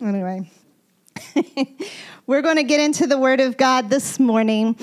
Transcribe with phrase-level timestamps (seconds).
[0.00, 0.48] Anyway,
[2.26, 4.76] we're going to get into the Word of God this morning.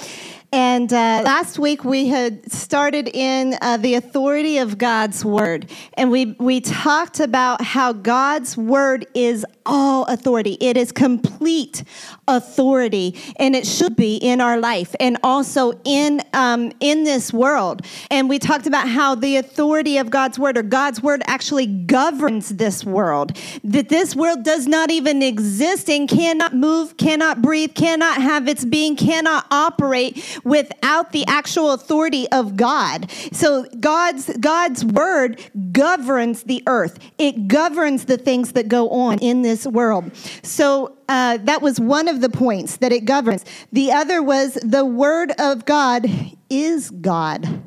[0.56, 5.70] And uh, last week we had started in uh, the authority of God's Word.
[5.96, 10.58] And we, we talked about how God's Word is all authority.
[10.62, 11.84] It is complete
[12.28, 17.86] authority, and it should be in our life and also in um, in this world.
[18.12, 22.50] And we talked about how the authority of God's word or God's word actually governs
[22.50, 23.38] this world.
[23.64, 28.66] That this world does not even exist and cannot move, cannot breathe, cannot have its
[28.66, 33.12] being, cannot operate without the actual authority of God.
[33.34, 35.42] So God's God's word
[35.74, 37.00] governs the earth.
[37.18, 40.16] It governs the things that go on in this world.
[40.44, 43.44] So uh, that was one of the points that it governs.
[43.74, 46.08] The other was the Word of God
[46.50, 47.62] is God.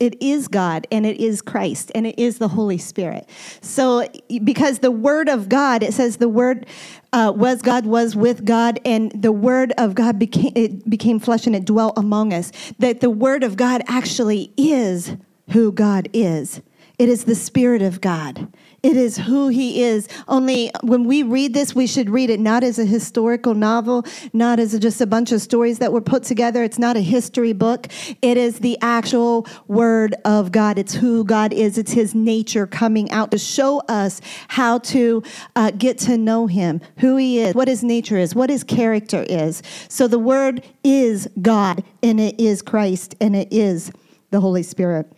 [0.00, 3.28] It is God and it is Christ and it is the Holy Spirit.
[3.60, 4.08] So,
[4.42, 6.66] because the Word of God, it says the Word
[7.12, 11.46] uh, was God, was with God, and the Word of God became, it became flesh
[11.46, 12.50] and it dwelt among us.
[12.78, 15.16] That the Word of God actually is
[15.50, 16.62] who God is.
[16.98, 18.48] It is the Spirit of God.
[18.82, 20.08] It is who he is.
[20.26, 24.58] Only when we read this, we should read it not as a historical novel, not
[24.58, 26.62] as just a bunch of stories that were put together.
[26.62, 27.88] It's not a history book.
[28.22, 30.78] It is the actual word of God.
[30.78, 31.76] It's who God is.
[31.76, 35.22] It's his nature coming out to show us how to
[35.56, 39.24] uh, get to know him, who he is, what his nature is, what his character
[39.28, 39.62] is.
[39.88, 43.92] So the word is God, and it is Christ, and it is
[44.30, 45.12] the Holy Spirit.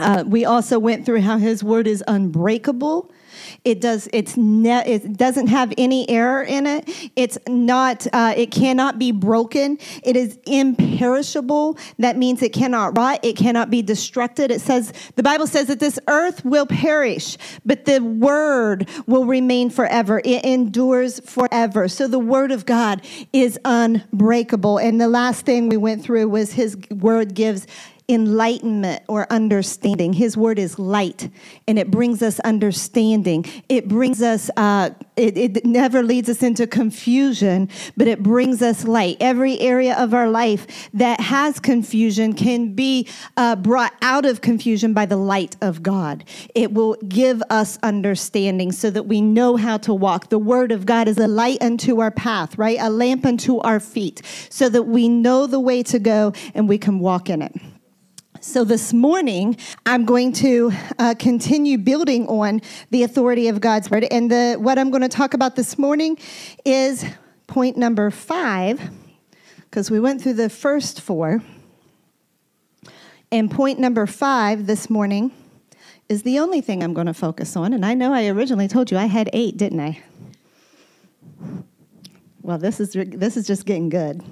[0.00, 3.10] Uh, we also went through how his word is unbreakable.
[3.64, 4.08] It does.
[4.12, 6.88] It's ne- It doesn't have any error in it.
[7.16, 8.06] It's not.
[8.12, 9.78] Uh, it cannot be broken.
[10.02, 11.78] It is imperishable.
[11.98, 13.20] That means it cannot rot.
[13.22, 14.50] It cannot be destructed.
[14.50, 19.70] It says the Bible says that this earth will perish, but the word will remain
[19.70, 20.20] forever.
[20.24, 21.88] It endures forever.
[21.88, 24.78] So the word of God is unbreakable.
[24.78, 27.66] And the last thing we went through was His word gives
[28.10, 30.12] enlightenment or understanding.
[30.12, 31.30] His word is light,
[31.66, 33.44] and it brings us understanding.
[33.68, 38.84] It brings us, uh, it, it never leads us into confusion, but it brings us
[38.84, 39.16] light.
[39.20, 44.92] Every area of our life that has confusion can be uh, brought out of confusion
[44.92, 46.24] by the light of God.
[46.54, 50.28] It will give us understanding so that we know how to walk.
[50.28, 52.78] The word of God is a light unto our path, right?
[52.80, 56.78] A lamp unto our feet, so that we know the way to go and we
[56.78, 57.54] can walk in it.
[58.42, 64.06] So, this morning, I'm going to uh, continue building on the authority of God's word.
[64.10, 66.16] And the, what I'm going to talk about this morning
[66.64, 67.04] is
[67.48, 68.80] point number five,
[69.64, 71.42] because we went through the first four.
[73.30, 75.32] And point number five this morning
[76.08, 77.74] is the only thing I'm going to focus on.
[77.74, 80.02] And I know I originally told you I had eight, didn't I?
[82.40, 84.22] Well, this is, this is just getting good.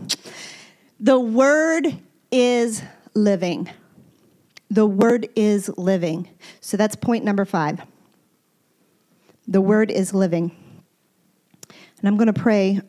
[0.99, 1.95] The word
[2.33, 2.83] is
[3.13, 3.69] living.
[4.71, 6.29] The word is living.
[6.61, 7.81] So that's point number five.
[9.47, 10.55] The word is living.
[11.99, 12.81] And I'm going to pray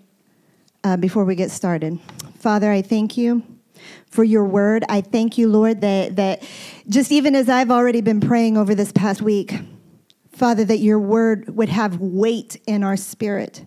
[0.84, 2.00] uh, before we get started.
[2.38, 3.44] Father, I thank you
[4.07, 4.84] for your word.
[4.90, 6.44] I thank you, Lord, that, that
[6.88, 9.53] just even as I've already been praying over this past week,
[10.31, 13.66] Father, that your word would have weight in our spirit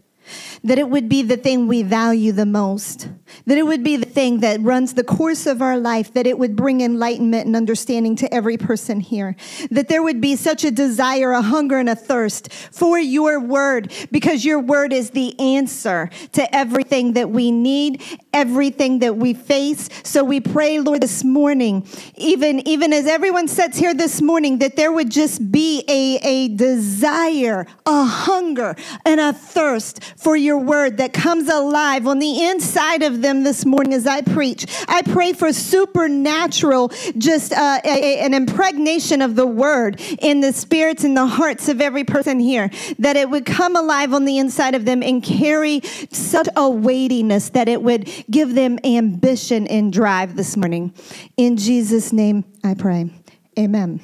[0.64, 3.08] that it would be the thing we value the most,
[3.46, 6.38] that it would be the thing that runs the course of our life, that it
[6.38, 9.36] would bring enlightenment and understanding to every person here,
[9.70, 13.92] that there would be such a desire, a hunger, and a thirst for your word,
[14.10, 19.88] because your word is the answer to everything that we need, everything that we face.
[20.02, 24.76] So we pray, Lord, this morning, even, even as everyone sits here this morning, that
[24.76, 30.96] there would just be a, a desire, a hunger, and a thirst for your word
[30.96, 34.66] that comes alive on the inside of them this morning as I preach.
[34.88, 36.88] I pray for supernatural,
[37.18, 41.68] just uh, a, a, an impregnation of the word in the spirits and the hearts
[41.68, 45.22] of every person here, that it would come alive on the inside of them and
[45.22, 45.80] carry
[46.10, 50.94] such a weightiness that it would give them ambition and drive this morning.
[51.36, 53.10] In Jesus' name, I pray.
[53.58, 54.00] Amen.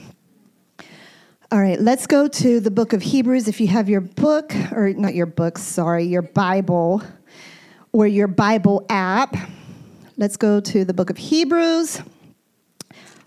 [1.51, 3.49] All right, let's go to the book of Hebrews.
[3.49, 7.03] If you have your book, or not your book, sorry, your Bible,
[7.93, 9.35] or your Bible app,
[10.19, 12.03] let's go to the book of Hebrews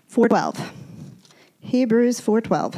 [0.08, 0.70] 4:12.
[1.58, 2.74] Hebrews 4:12.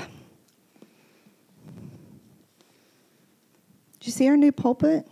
[4.00, 5.06] Did you see our new pulpit?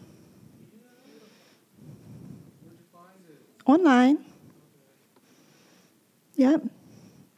[3.66, 4.18] Online.
[6.36, 6.62] Yep.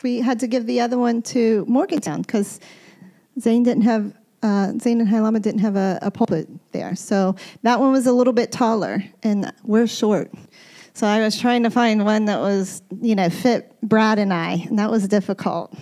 [0.03, 2.61] We had to give the other one to Morgantown because
[3.41, 6.95] Zane didn't have uh, Zain and Hailama didn't have a, a pulpit there.
[6.95, 10.31] So that one was a little bit taller, and we're short.
[10.93, 14.67] So I was trying to find one that was, you know, fit Brad and I,
[14.69, 15.75] and that was difficult.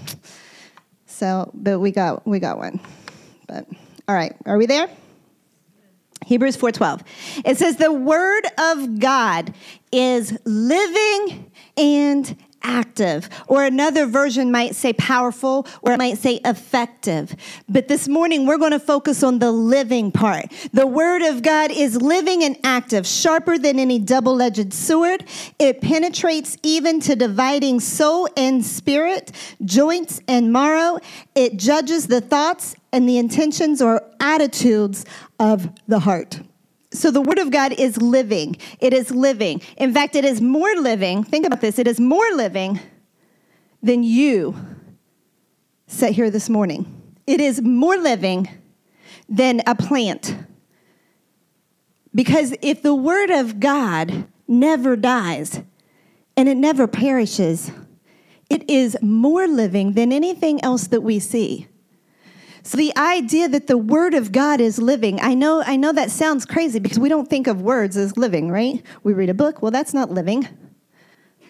[1.06, 2.80] So, but we got we got one.
[3.48, 3.66] But
[4.08, 4.88] all right, are we there?
[6.26, 7.02] Hebrews 4:12.
[7.44, 9.54] It says the word of God
[9.90, 13.28] is living and active.
[13.46, 17.34] Or another version might say powerful, or it might say effective.
[17.68, 20.46] But this morning, we're going to focus on the living part.
[20.72, 25.24] The Word of God is living and active, sharper than any double edged sword.
[25.58, 29.32] It penetrates even to dividing soul and spirit,
[29.64, 30.98] joints and marrow.
[31.34, 35.04] It judges the thoughts and the intentions or attitudes
[35.38, 36.40] of the heart.
[36.92, 38.56] So the Word of God is living.
[38.78, 39.62] It is living.
[39.78, 41.24] In fact, it is more living.
[41.24, 42.80] Think about this it is more living
[43.82, 44.54] than you
[45.86, 47.02] sat here this morning.
[47.26, 48.48] It is more living
[49.28, 50.36] than a plant.
[52.14, 55.62] Because if the Word of God never dies
[56.36, 57.72] and it never perishes,
[58.50, 61.68] it is more living than anything else that we see.
[62.64, 66.10] So the idea that the word of God is living, I know I know that
[66.10, 68.82] sounds crazy because we don't think of words as living, right?
[69.02, 70.48] We read a book, well that's not living.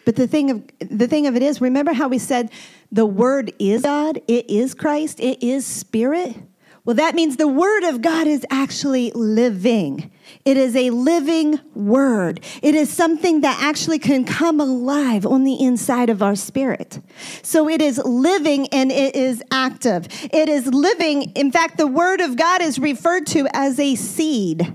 [0.04, 2.50] But the thing of the thing of it is, remember how we said
[2.90, 6.36] the word is God, it is Christ, it is spirit?
[6.84, 10.10] Well, that means the Word of God is actually living.
[10.44, 12.44] It is a living Word.
[12.62, 17.00] It is something that actually can come alive on the inside of our spirit.
[17.42, 20.08] So it is living and it is active.
[20.32, 21.32] It is living.
[21.32, 24.74] In fact, the Word of God is referred to as a seed.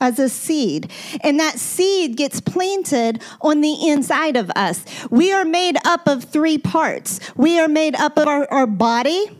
[0.00, 0.90] As a seed.
[1.22, 4.84] And that seed gets planted on the inside of us.
[5.10, 7.20] We are made up of three parts.
[7.36, 9.38] We are made up of our, our body,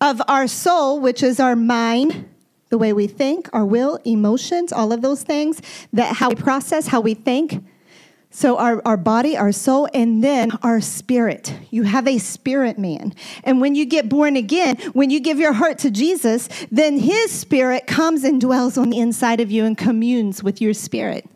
[0.00, 2.28] of our soul, which is our mind,
[2.76, 5.62] the way we think, our will, emotions, all of those things,
[5.94, 7.64] that how we process, how we think.
[8.28, 11.58] So our, our body, our soul, and then our spirit.
[11.70, 13.14] You have a spirit man.
[13.44, 17.30] And when you get born again, when you give your heart to Jesus, then his
[17.30, 21.26] spirit comes and dwells on the inside of you and communes with your spirit.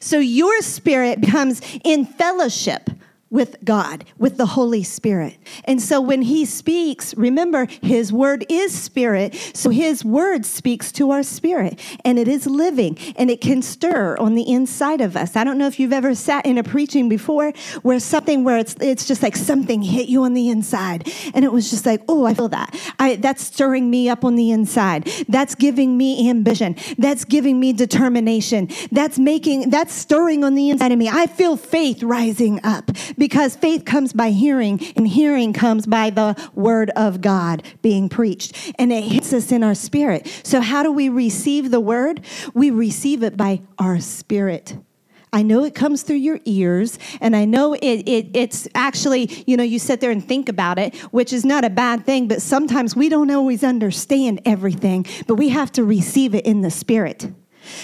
[0.00, 2.88] So your spirit becomes in fellowship
[3.30, 5.36] with God, with the Holy Spirit.
[5.64, 9.34] And so when he speaks, remember his word is spirit.
[9.54, 14.16] So his word speaks to our spirit and it is living and it can stir
[14.18, 15.36] on the inside of us.
[15.36, 17.52] I don't know if you've ever sat in a preaching before
[17.82, 21.52] where something where it's it's just like something hit you on the inside and it
[21.52, 22.74] was just like, "Oh, I feel that.
[22.98, 25.10] I that's stirring me up on the inside.
[25.28, 26.76] That's giving me ambition.
[26.96, 28.70] That's giving me determination.
[28.90, 31.08] That's making that's stirring on the inside of me.
[31.08, 36.50] I feel faith rising up because faith comes by hearing, and hearing comes by the
[36.54, 38.74] word of God being preached.
[38.78, 40.26] And it hits us in our spirit.
[40.44, 42.24] So, how do we receive the word?
[42.54, 44.76] We receive it by our spirit.
[45.32, 49.56] I know it comes through your ears, and I know it, it, it's actually, you
[49.56, 52.40] know, you sit there and think about it, which is not a bad thing, but
[52.40, 57.30] sometimes we don't always understand everything, but we have to receive it in the spirit.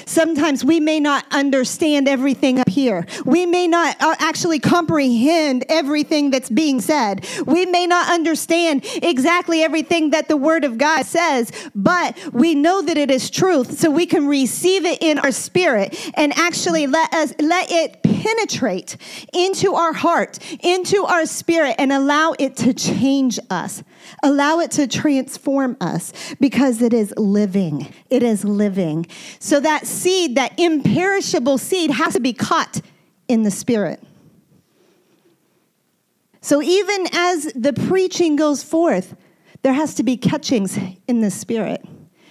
[0.06, 3.06] Sometimes we may not understand everything here.
[3.24, 7.26] We may not uh, actually comprehend everything that's being said.
[7.46, 12.82] We may not understand exactly everything that the Word of God says, but we know
[12.82, 17.12] that it is truth, so we can receive it in our spirit and actually let
[17.14, 18.96] us let it penetrate
[19.32, 23.82] into our heart, into our spirit, and allow it to change us.
[24.22, 27.92] Allow it to transform us because it is living.
[28.10, 29.06] It is living.
[29.38, 32.63] So that seed, that imperishable seed, has to be caught
[33.28, 34.02] in the spirit.
[36.40, 39.16] So even as the preaching goes forth,
[39.62, 40.78] there has to be catchings
[41.08, 41.82] in the spirit.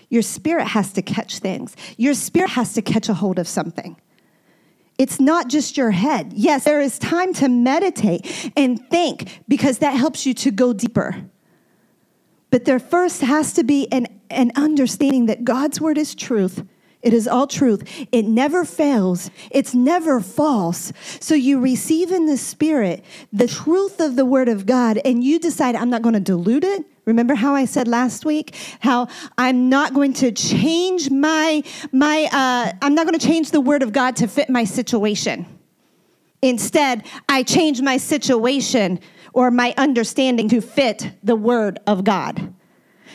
[0.10, 1.76] Your spirit has to catch things.
[1.98, 3.98] Your spirit has to catch a hold of something.
[5.00, 6.34] It's not just your head.
[6.36, 11.16] Yes, there is time to meditate and think because that helps you to go deeper.
[12.52, 16.64] But there first has to be an, an understanding that God's word is truth.
[17.04, 17.84] It is all truth.
[18.12, 19.30] It never fails.
[19.52, 20.94] It's never false.
[21.20, 25.38] So you receive in the spirit the truth of the word of God and you
[25.38, 26.86] decide, I'm not going to dilute it.
[27.06, 32.72] Remember how I said last week how I'm not going to change my my uh,
[32.82, 35.46] I'm not going to change the word of God to fit my situation.
[36.42, 39.00] Instead, I change my situation
[39.34, 42.54] or my understanding to fit the Word of God.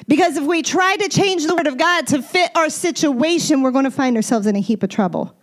[0.06, 3.70] Because if we try to change the Word of God to fit our situation, we're
[3.70, 5.34] going to find ourselves in a heap of trouble.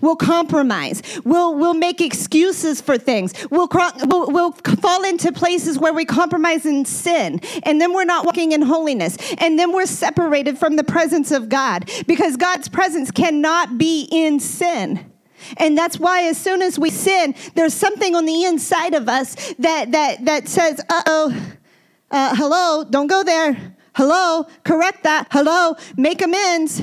[0.00, 1.02] We'll compromise.
[1.24, 3.32] We'll, we'll make excuses for things.
[3.50, 3.68] We'll,
[4.06, 7.40] we'll, we'll fall into places where we compromise in sin.
[7.62, 9.16] And then we're not walking in holiness.
[9.38, 14.40] And then we're separated from the presence of God because God's presence cannot be in
[14.40, 15.12] sin.
[15.58, 19.54] And that's why as soon as we sin, there's something on the inside of us
[19.58, 21.52] that, that, that says, uh-oh,
[22.10, 23.73] uh, hello, don't go there.
[23.94, 25.28] Hello, correct that.
[25.30, 26.82] Hello, make amends.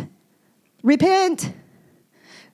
[0.84, 1.54] Repent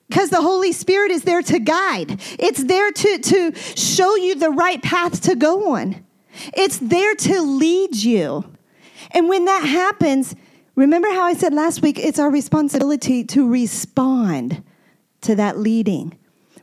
[0.08, 2.20] because the Holy Spirit is there to guide.
[2.38, 6.04] It's there to, to show you the right path to go on.
[6.54, 8.44] It's there to lead you.
[9.10, 10.34] And when that happens,
[10.74, 14.62] remember how I said last week, it's our responsibility to respond
[15.22, 16.16] to that leading.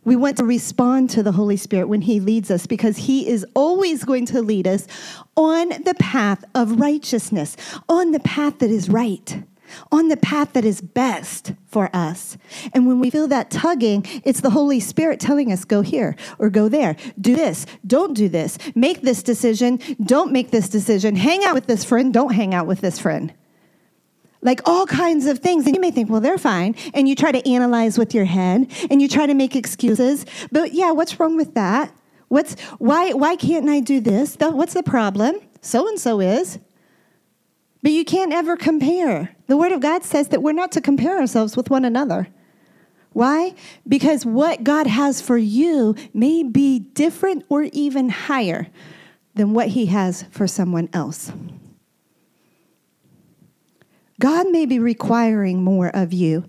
[0.06, 3.46] We want to respond to the Holy Spirit when He leads us because He is
[3.56, 4.88] always going to lead us
[5.36, 7.58] on the path of righteousness,
[7.90, 9.44] on the path that is right
[9.92, 12.38] on the path that is best for us.
[12.74, 16.50] And when we feel that tugging, it's the Holy Spirit telling us, go here or
[16.50, 21.44] go there, do this, don't do this, make this decision, don't make this decision, hang
[21.44, 23.34] out with this friend, don't hang out with this friend.
[24.46, 25.66] Like all kinds of things.
[25.66, 26.75] And you may think, well, they're fine.
[26.94, 30.24] And you try to analyze with your head and you try to make excuses.
[30.52, 31.92] But yeah, what's wrong with that?
[32.28, 34.38] What's why why can't I do this?
[34.40, 35.40] What's the problem?
[35.62, 36.60] So and so is.
[37.82, 39.36] But you can't ever compare.
[39.48, 42.28] The Word of God says that we're not to compare ourselves with one another.
[43.14, 43.56] Why?
[43.88, 48.68] Because what God has for you may be different or even higher
[49.34, 51.32] than what He has for someone else.
[54.19, 56.45] God may be requiring more of you.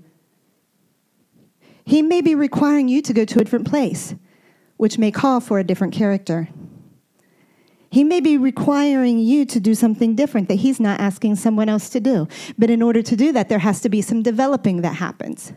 [1.84, 4.14] He may be requiring you to go to a different place,
[4.76, 6.48] which may call for a different character.
[7.90, 11.88] He may be requiring you to do something different that he's not asking someone else
[11.90, 12.28] to do.
[12.58, 15.52] But in order to do that, there has to be some developing that happens.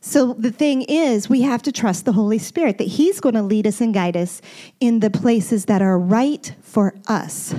[0.00, 3.42] So the thing is, we have to trust the Holy Spirit that He's going to
[3.42, 4.40] lead us and guide us
[4.78, 7.54] in the places that are right for us.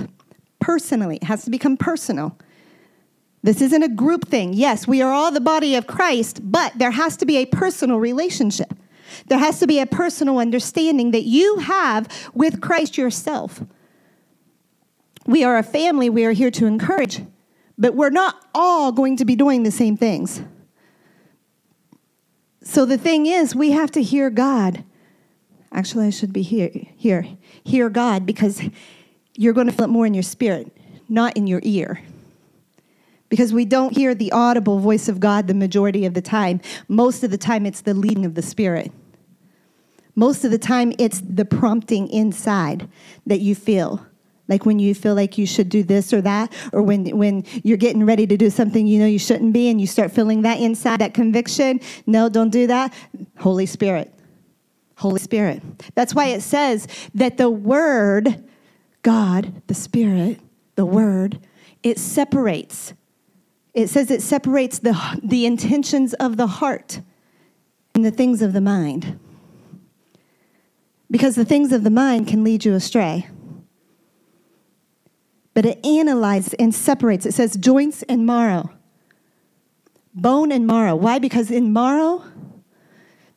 [0.58, 2.38] Personally, it has to become personal.
[3.42, 4.52] This isn't a group thing.
[4.52, 7.98] Yes, we are all the body of Christ, but there has to be a personal
[7.98, 8.74] relationship.
[9.26, 13.62] There has to be a personal understanding that you have with Christ yourself.
[15.26, 17.22] We are a family, we are here to encourage,
[17.78, 20.42] but we're not all going to be doing the same things.
[22.62, 24.84] So the thing is, we have to hear God.
[25.72, 27.26] Actually, I should be here, here.
[27.64, 28.60] Hear God because
[29.34, 30.76] you're going to feel it more in your spirit,
[31.08, 32.02] not in your ear
[33.30, 36.60] because we don't hear the audible voice of God the majority of the time.
[36.88, 38.92] Most of the time, it's the leading of the Spirit.
[40.14, 42.88] Most of the time, it's the prompting inside
[43.26, 44.04] that you feel.
[44.48, 47.76] Like when you feel like you should do this or that, or when, when you're
[47.76, 50.58] getting ready to do something you know you shouldn't be, and you start feeling that
[50.58, 51.80] inside, that conviction.
[52.06, 52.92] No, don't do that.
[53.38, 54.12] Holy Spirit.
[54.96, 55.62] Holy Spirit.
[55.94, 58.44] That's why it says that the Word,
[59.02, 60.40] God, the Spirit,
[60.74, 61.38] the Word,
[61.84, 62.92] it separates
[63.74, 67.00] it says it separates the, the intentions of the heart
[67.94, 69.18] and the things of the mind.
[71.10, 73.28] Because the things of the mind can lead you astray.
[75.54, 77.26] But it analyzes and separates.
[77.26, 78.70] It says joints and marrow,
[80.14, 80.94] bone and marrow.
[80.94, 81.18] Why?
[81.18, 82.24] Because in marrow,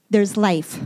[0.10, 0.80] there's life.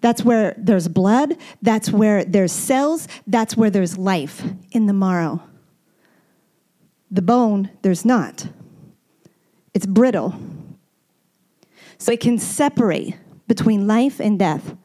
[0.00, 5.42] That's where there's blood, that's where there's cells, that's where there's life in the marrow.
[7.14, 8.48] The bone, there's not.
[9.72, 10.34] It's brittle.
[11.96, 13.16] So it can separate
[13.46, 14.76] between life and death.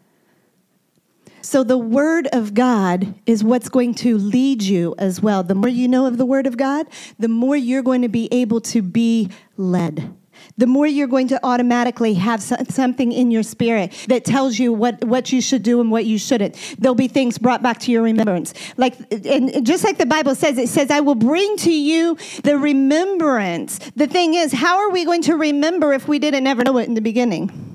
[1.41, 5.41] So the Word of God is what's going to lead you as well.
[5.41, 6.85] The more you know of the Word of God,
[7.17, 10.15] the more you're going to be able to be led
[10.57, 15.03] the more you're going to automatically have something in your spirit that tells you what,
[15.03, 16.55] what you should do and what you shouldn't.
[16.77, 18.53] There'll be things brought back to your remembrance.
[18.77, 22.57] Like, and just like the Bible says, it says, I will bring to you the
[22.57, 23.79] remembrance.
[23.95, 26.87] The thing is, how are we going to remember if we didn't ever know it
[26.87, 27.69] in the beginning?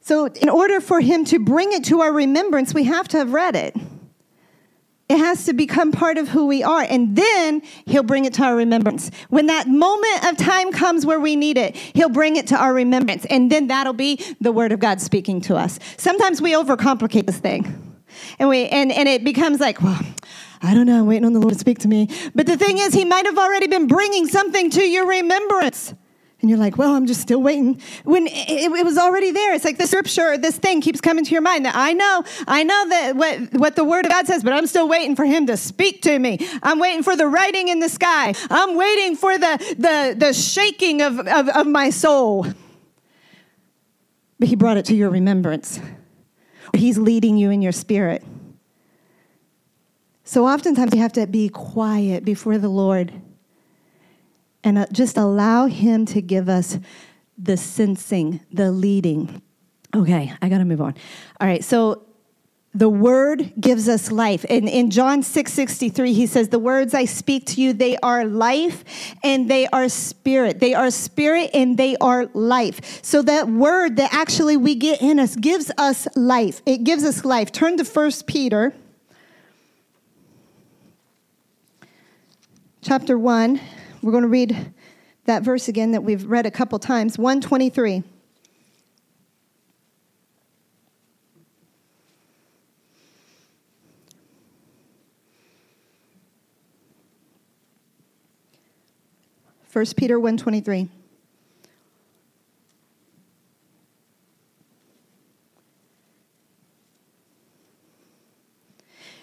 [0.00, 3.34] So, in order for him to bring it to our remembrance, we have to have
[3.34, 3.76] read it.
[5.08, 6.82] It has to become part of who we are.
[6.82, 9.10] And then he'll bring it to our remembrance.
[9.30, 12.74] When that moment of time comes where we need it, he'll bring it to our
[12.74, 13.24] remembrance.
[13.26, 15.78] And then that'll be the word of God speaking to us.
[15.96, 17.96] Sometimes we overcomplicate this thing.
[18.38, 20.00] And we and, and it becomes like, well,
[20.62, 22.08] I don't know, I'm waiting on the Lord to speak to me.
[22.34, 25.94] But the thing is, he might have already been bringing something to your remembrance
[26.40, 27.80] And you're like, well, I'm just still waiting.
[28.04, 29.54] When it, it, was already there.
[29.54, 32.62] It's like the scripture, this thing keeps coming to your mind that I know, I
[32.62, 35.46] know that what, what the word of God says, but I'm still waiting for him
[35.48, 36.38] to speak to me.
[36.62, 38.34] I'm waiting for the writing in the sky.
[38.50, 42.46] I'm waiting for the, the, the shaking of, of, of my soul.
[44.38, 45.80] But he brought it to your remembrance.
[46.72, 48.22] He's leading you in your spirit.
[50.22, 53.12] So oftentimes you have to be quiet before the Lord
[54.64, 56.78] and uh, just allow Him to give us
[57.36, 59.42] the sensing, the leading.
[59.94, 60.94] Okay, I got to move on.
[61.40, 62.08] All right, so
[62.74, 64.44] the word gives us life.
[64.48, 68.24] And in John 6 63, he says, The words I speak to you, they are
[68.24, 68.84] life
[69.24, 70.60] and they are spirit.
[70.60, 73.02] They are spirit and they are life.
[73.02, 76.60] So that word that actually we get in us gives us life.
[76.66, 77.50] It gives us life.
[77.50, 78.74] Turn to 1 Peter
[82.82, 83.60] chapter 1.
[84.00, 84.74] We're going to read
[85.24, 88.04] that verse again that we've read a couple times 123.
[99.64, 100.88] First Peter 123.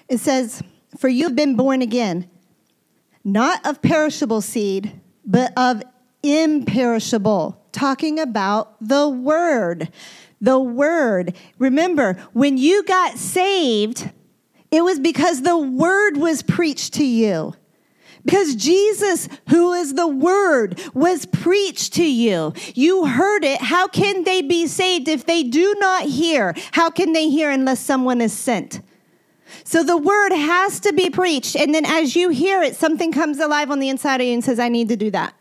[0.07, 0.61] It says,
[0.97, 2.29] For you have been born again
[3.25, 5.83] not of perishable seed, but of
[6.23, 9.89] imperishable, talking about the word.
[10.39, 11.35] The word.
[11.57, 14.09] Remember, when you got saved,
[14.71, 17.53] it was because the word was preached to you.
[18.25, 22.53] Because Jesus, who is the Word, was preached to you.
[22.73, 23.61] You heard it.
[23.61, 26.55] How can they be saved if they do not hear?
[26.71, 28.81] How can they hear unless someone is sent?
[29.63, 31.55] So the word has to be preached.
[31.55, 34.43] And then as you hear it, something comes alive on the inside of you and
[34.43, 35.33] says, I need to do that.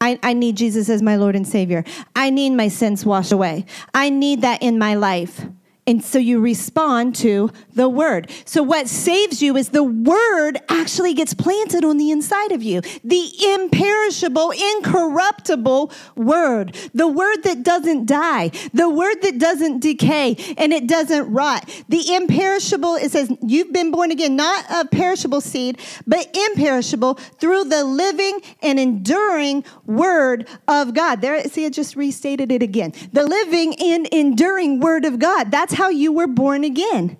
[0.00, 1.84] I, I need Jesus as my Lord and Savior.
[2.16, 3.66] I need my sins washed away.
[3.92, 5.46] I need that in my life.
[5.90, 8.30] And so you respond to the word.
[8.44, 12.80] So what saves you is the word actually gets planted on the inside of you.
[13.02, 16.76] The imperishable, incorruptible word.
[16.94, 18.52] The word that doesn't die.
[18.72, 21.68] The word that doesn't decay and it doesn't rot.
[21.88, 27.64] The imperishable, it says, you've been born again, not a perishable seed, but imperishable through
[27.64, 31.20] the living and enduring word of God.
[31.20, 32.92] There, see, it just restated it again.
[33.12, 35.50] The living and enduring word of God.
[35.50, 37.16] That's how you were born again.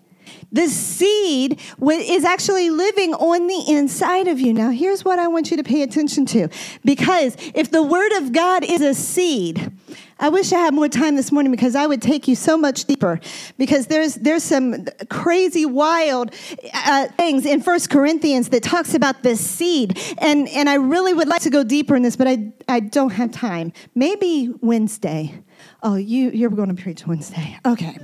[0.53, 4.53] The seed is actually living on the inside of you.
[4.53, 6.49] Now, here's what I want you to pay attention to.
[6.85, 9.73] Because if the Word of God is a seed,
[10.19, 12.85] I wish I had more time this morning because I would take you so much
[12.85, 13.19] deeper.
[13.57, 16.35] Because there's there's some crazy, wild
[16.75, 21.29] uh, things in First Corinthians that talks about this seed, and and I really would
[21.29, 23.73] like to go deeper in this, but I I don't have time.
[23.95, 25.43] Maybe Wednesday.
[25.83, 27.59] Oh, you you're going to preach Wednesday.
[27.65, 27.97] Okay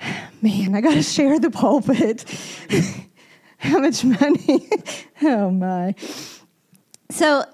[0.42, 2.24] man, I got to share the pulpit.
[3.58, 4.68] How much money?
[5.22, 5.94] oh my.
[7.10, 7.44] So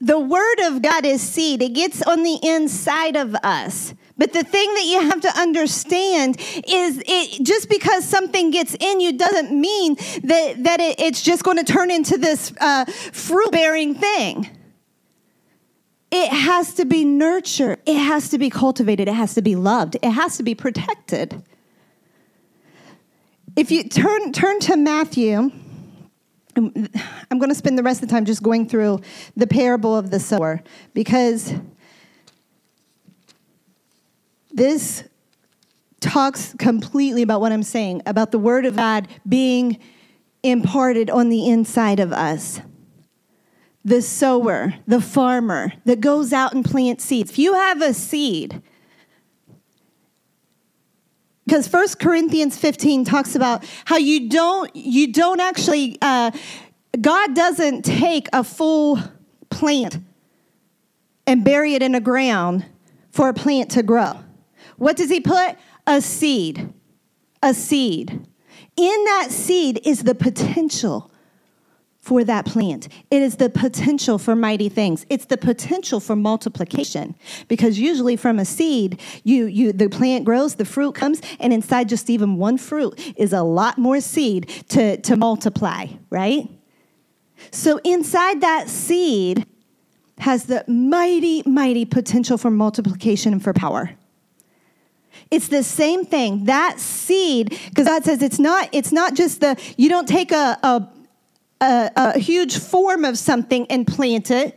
[0.00, 3.94] the word of God is seed, it gets on the inside of us.
[4.16, 9.00] But the thing that you have to understand is it just because something gets in
[9.00, 13.50] you doesn't mean that, that it, it's just going to turn into this uh, fruit
[13.50, 14.50] bearing thing.
[16.10, 19.96] It has to be nurtured, it has to be cultivated, it has to be loved,
[20.02, 21.42] it has to be protected.
[23.60, 25.36] If you turn, turn to Matthew,
[26.56, 26.88] um,
[27.30, 29.02] I'm going to spend the rest of the time just going through
[29.36, 30.62] the parable of the sower
[30.94, 31.52] because
[34.50, 35.04] this
[36.00, 39.78] talks completely about what I'm saying about the Word of God being
[40.42, 42.62] imparted on the inside of us.
[43.84, 47.32] The sower, the farmer that goes out and plants seeds.
[47.32, 48.62] If you have a seed,
[51.50, 56.30] because First Corinthians 15 talks about how you don't you don't actually uh,
[57.00, 59.00] God doesn't take a full
[59.50, 59.98] plant
[61.26, 62.66] and bury it in the ground
[63.10, 64.20] for a plant to grow.
[64.76, 65.56] What does he put?
[65.88, 66.72] A seed.
[67.42, 68.10] A seed.
[68.76, 71.09] In that seed is the potential
[72.00, 72.88] for that plant.
[73.10, 75.04] It is the potential for mighty things.
[75.10, 77.14] It's the potential for multiplication
[77.46, 81.88] because usually from a seed, you you the plant grows, the fruit comes, and inside
[81.88, 86.48] just even one fruit is a lot more seed to to multiply, right?
[87.50, 89.46] So inside that seed
[90.18, 93.90] has the mighty mighty potential for multiplication and for power.
[95.30, 96.46] It's the same thing.
[96.46, 100.58] That seed, because God says it's not, it's not just the, you don't take a,
[100.62, 100.88] a
[101.60, 104.56] a, a huge form of something and plant it.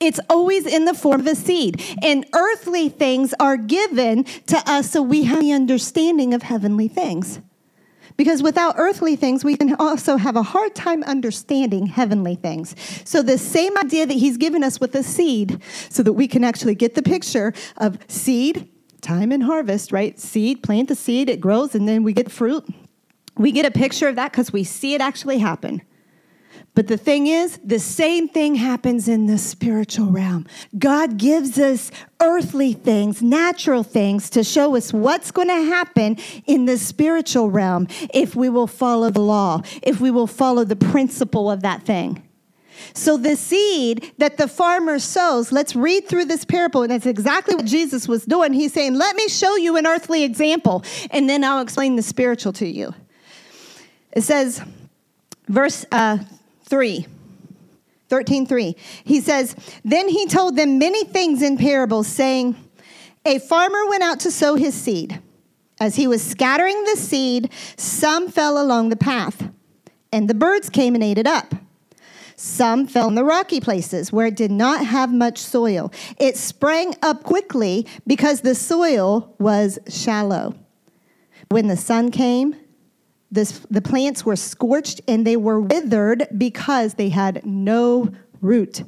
[0.00, 1.82] It's always in the form of a seed.
[2.02, 7.40] And earthly things are given to us so we have the understanding of heavenly things.
[8.16, 12.76] Because without earthly things, we can also have a hard time understanding heavenly things.
[13.04, 16.44] So, the same idea that he's given us with a seed, so that we can
[16.44, 20.18] actually get the picture of seed, time and harvest, right?
[20.20, 22.64] Seed, plant the seed, it grows, and then we get fruit.
[23.36, 25.82] We get a picture of that because we see it actually happen.
[26.74, 30.46] But the thing is, the same thing happens in the spiritual realm.
[30.76, 36.64] God gives us earthly things, natural things to show us what's going to happen in
[36.64, 41.48] the spiritual realm if we will follow the law, if we will follow the principle
[41.48, 42.28] of that thing.
[42.92, 47.54] So, the seed that the farmer sows, let's read through this parable, and it's exactly
[47.54, 48.52] what Jesus was doing.
[48.52, 52.52] He's saying, Let me show you an earthly example, and then I'll explain the spiritual
[52.54, 52.92] to you.
[54.12, 54.60] It says,
[55.48, 56.18] verse uh,
[56.64, 57.06] 3.
[58.08, 58.76] 13 3.
[59.04, 62.56] He says, Then he told them many things in parables, saying,
[63.24, 65.20] A farmer went out to sow his seed.
[65.80, 69.50] As he was scattering the seed, some fell along the path,
[70.12, 71.54] and the birds came and ate it up.
[72.36, 75.92] Some fell in the rocky places where it did not have much soil.
[76.18, 80.54] It sprang up quickly because the soil was shallow.
[81.50, 82.56] When the sun came,
[83.34, 88.82] this, the plants were scorched and they were withered because they had no root.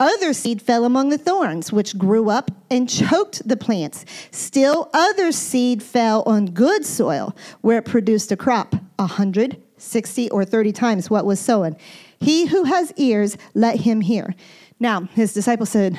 [0.00, 4.04] Other seed fell among the thorns, which grew up and choked the plants.
[4.32, 10.28] Still, other seed fell on good soil, where it produced a crop, a hundred, sixty,
[10.30, 11.76] or thirty times what was sown.
[12.18, 14.34] He who has ears, let him hear.
[14.80, 15.96] Now, his disciples said,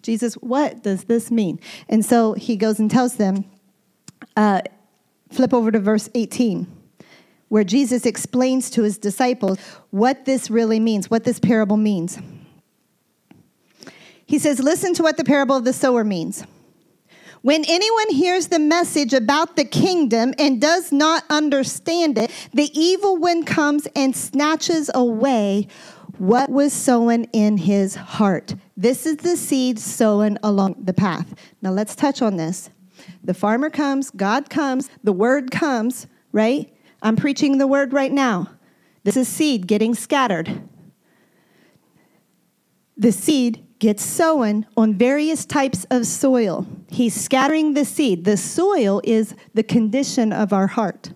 [0.00, 1.60] Jesus, what does this mean?
[1.88, 3.44] And so he goes and tells them,
[4.36, 4.62] uh,
[5.30, 6.75] flip over to verse 18
[7.48, 9.58] where Jesus explains to his disciples
[9.90, 12.18] what this really means, what this parable means.
[14.26, 16.44] He says, Listen to what the parable of the sower means.
[17.42, 23.16] When anyone hears the message about the kingdom and does not understand it, the evil
[23.16, 25.68] one comes and snatches away
[26.18, 28.56] what was sown in his heart.
[28.76, 31.34] This is the seed sown along the path.
[31.62, 32.70] Now let's touch on this.
[33.22, 36.75] The farmer comes, God comes, the word comes, right?
[37.02, 38.50] I'm preaching the word right now.
[39.04, 40.68] This is seed getting scattered.
[42.96, 46.66] The seed gets sown on various types of soil.
[46.88, 48.24] He's scattering the seed.
[48.24, 51.12] The soil is the condition of our heart.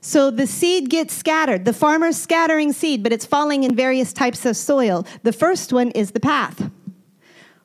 [0.00, 1.64] So the seed gets scattered.
[1.64, 5.06] The farmer's scattering seed, but it's falling in various types of soil.
[5.22, 6.70] The first one is the path.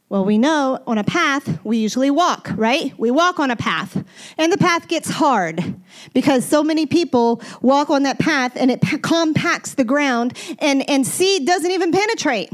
[0.09, 2.97] Well, we know on a path, we usually walk, right?
[2.97, 4.03] We walk on a path.
[4.39, 5.79] And the path gets hard
[6.15, 11.05] because so many people walk on that path and it compacts the ground, and, and
[11.05, 12.51] seed doesn't even penetrate.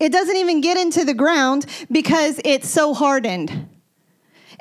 [0.00, 3.68] It doesn't even get into the ground because it's so hardened.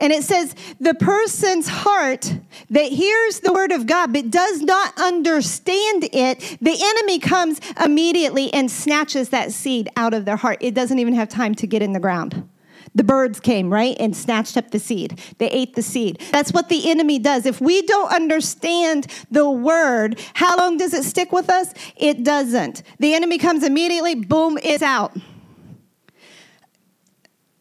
[0.02, 2.34] And it says, the person's heart
[2.72, 8.52] that hears the word of God but does not understand it, the enemy comes immediately
[8.52, 10.58] and snatches that seed out of their heart.
[10.60, 12.50] It doesn't even have time to get in the ground.
[12.96, 15.22] The birds came, right, and snatched up the seed.
[15.38, 16.20] They ate the seed.
[16.32, 17.46] That's what the enemy does.
[17.46, 21.74] If we don't understand the word, how long does it stick with us?
[21.96, 22.82] It doesn't.
[23.00, 25.16] The enemy comes immediately, boom, it's out.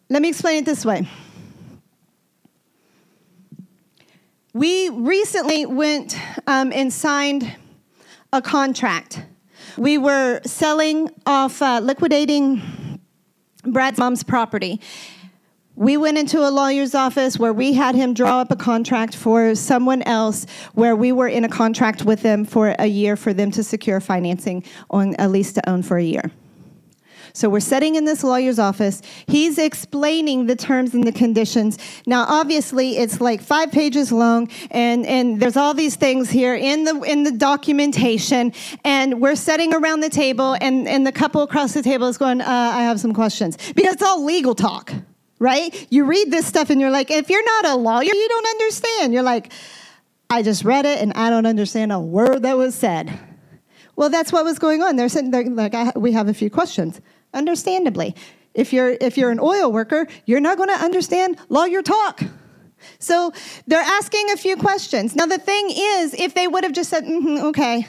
[0.09, 1.07] Let me explain it this way.
[4.53, 7.55] We recently went um, and signed
[8.33, 9.23] a contract.
[9.79, 13.01] We were selling off, uh, liquidating
[13.65, 14.81] Brad's mom's property.
[15.77, 19.55] We went into a lawyer's office where we had him draw up a contract for
[19.55, 23.53] someone else, where we were in a contract with them for a year for them
[23.53, 26.33] to secure financing on a lease to own for a year.
[27.33, 29.03] So we're sitting in this lawyer's office.
[29.27, 31.79] He's explaining the terms and the conditions.
[32.07, 36.85] Now, obviously, it's like five pages long, and, and there's all these things here in
[36.85, 38.53] the in the documentation.
[38.85, 42.41] And we're sitting around the table, and, and the couple across the table is going,
[42.41, 43.57] uh, I have some questions.
[43.75, 44.93] Because it's all legal talk,
[45.39, 45.87] right?
[45.91, 49.13] You read this stuff, and you're like, if you're not a lawyer, you don't understand.
[49.13, 49.53] You're like,
[50.29, 53.19] I just read it, and I don't understand a word that was said.
[53.97, 54.97] Well, that's what was going on.
[54.97, 57.01] They're sitting there like, we have a few questions
[57.35, 58.15] understandably.
[58.55, 62.23] If you're, if you're an oil worker, you're not going to understand lawyer talk.
[62.99, 63.33] So
[63.67, 65.15] they're asking a few questions.
[65.15, 67.87] Now, the thing is, if they would have just said, mm-hmm, okay,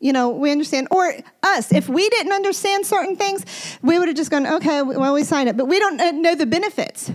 [0.00, 3.44] you know, we understand, or us, if we didn't understand certain things,
[3.82, 6.46] we would have just gone, okay, well, we signed it, but we don't know the
[6.46, 7.10] benefits.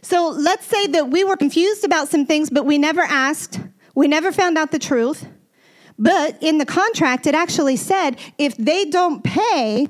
[0.00, 3.60] So let's say that we were confused about some things, but we never asked,
[3.94, 5.26] we never found out the truth.
[5.98, 9.88] But in the contract, it actually said if they don't pay,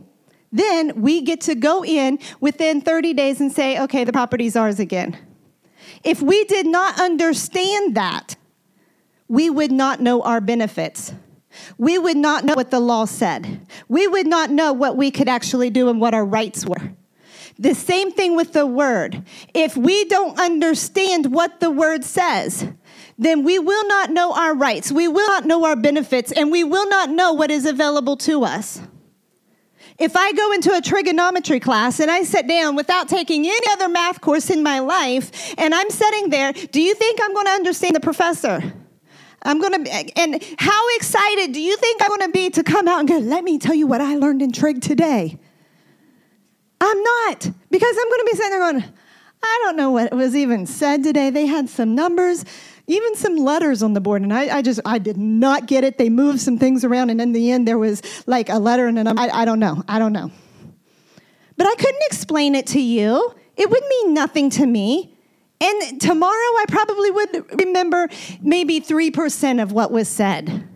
[0.53, 4.79] then we get to go in within 30 days and say, okay, the property's ours
[4.79, 5.17] again.
[6.05, 8.37] If we did not understand that,
[9.29, 11.15] we would not know our benefits.
[11.79, 13.67] We would not know what the law said.
[13.89, 16.93] We would not know what we could actually do and what our rights were.
[17.59, 19.25] The same thing with the word.
[19.55, 22.67] If we don't understand what the word says,
[23.19, 26.65] then we will not know our rights, we will not know our benefits, and we
[26.65, 28.81] will not know what is available to us.
[29.99, 33.89] If I go into a trigonometry class and I sit down without taking any other
[33.89, 37.53] math course in my life, and I'm sitting there, do you think I'm going to
[37.53, 38.73] understand the professor?
[39.43, 42.87] I'm going to, and how excited do you think I'm going to be to come
[42.87, 45.39] out and go, let me tell you what I learned in trig today?
[46.81, 48.85] I'm not, because I'm going to be sitting there going,
[49.45, 51.31] I don't know what was even said today.
[51.31, 52.45] They had some numbers
[52.87, 54.23] even some letters on the board.
[54.23, 55.99] And I, I, just, I did not get it.
[55.99, 58.99] They moved some things around, and in the end, there was like a letter and
[58.99, 59.21] a number.
[59.21, 59.83] I, I don't know.
[59.89, 60.31] I don't know.
[61.57, 63.35] But I couldn't explain it to you.
[63.57, 65.15] It would mean nothing to me.
[65.61, 68.09] And tomorrow, I probably would remember
[68.41, 70.69] maybe 3% of what was said.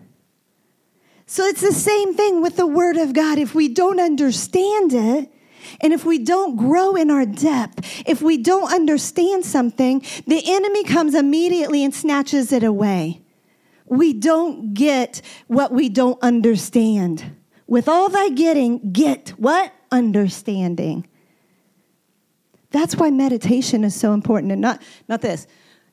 [1.27, 3.39] So it's the same thing with the Word of God.
[3.39, 5.29] If we don't understand it,
[5.81, 10.85] and if we don't grow in our depth, if we don't understand something, the enemy
[10.85, 13.23] comes immediately and snatches it away.
[13.87, 17.37] We don't get what we don't understand.
[17.67, 19.73] With all thy getting, get what?
[19.91, 21.07] Understanding.
[22.71, 25.47] That's why meditation is so important and not, not this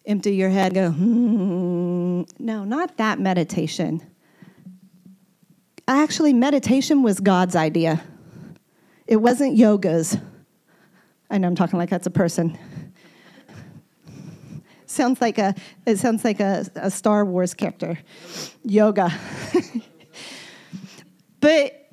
[0.06, 2.24] empty your head, go, hmm.
[2.40, 4.02] No, not that meditation.
[5.88, 8.02] Actually, meditation was God's idea.
[9.08, 10.18] It wasn't yoga's.
[11.30, 12.58] I know I'm talking like that's a person.
[14.86, 17.98] sounds like a it sounds like a, a Star Wars character.
[18.64, 19.12] Yoga.
[21.40, 21.90] but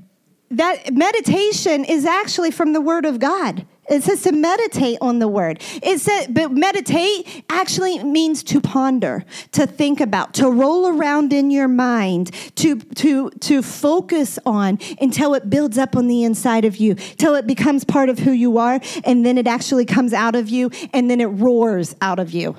[0.51, 3.67] that meditation is actually from the Word of God.
[3.91, 5.61] It says to meditate on the word.
[5.83, 11.51] It said, but meditate actually means to ponder, to think about, to roll around in
[11.51, 16.77] your mind, to, to, to focus on until it builds up on the inside of
[16.77, 20.37] you, till it becomes part of who you are, and then it actually comes out
[20.37, 22.55] of you, and then it roars out of you.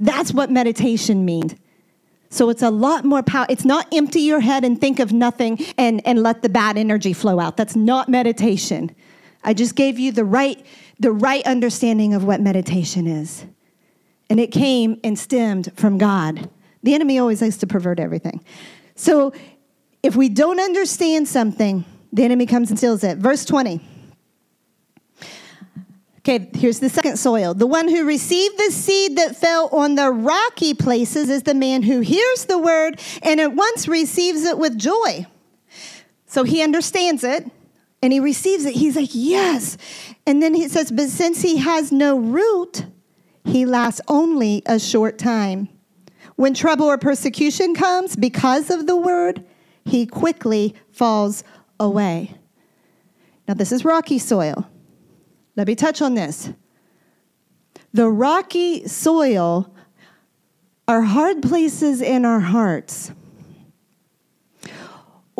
[0.00, 1.54] That's what meditation means.
[2.28, 3.46] So it's a lot more power.
[3.48, 7.12] It's not empty your head and think of nothing and, and let the bad energy
[7.12, 7.56] flow out.
[7.56, 8.94] That's not meditation.
[9.42, 10.64] I just gave you the right,
[10.98, 13.44] the right understanding of what meditation is.
[14.28, 16.48] And it came and stemmed from God.
[16.82, 18.44] The enemy always likes to pervert everything.
[18.94, 19.32] So
[20.02, 23.18] if we don't understand something, the enemy comes and steals it.
[23.18, 23.80] Verse 20.
[26.18, 27.54] Okay, here's the second soil.
[27.54, 31.82] The one who received the seed that fell on the rocky places is the man
[31.82, 35.26] who hears the word and at once receives it with joy.
[36.26, 37.50] So he understands it,
[38.02, 38.74] and he receives it.
[38.74, 39.76] He's like, Yes.
[40.26, 42.86] And then he says, But since he has no root,
[43.44, 45.68] he lasts only a short time.
[46.36, 49.44] When trouble or persecution comes because of the word,
[49.84, 51.44] he quickly falls
[51.78, 52.34] away.
[53.46, 54.68] Now, this is rocky soil.
[55.56, 56.50] Let me touch on this.
[57.92, 59.74] The rocky soil
[60.86, 63.12] are hard places in our hearts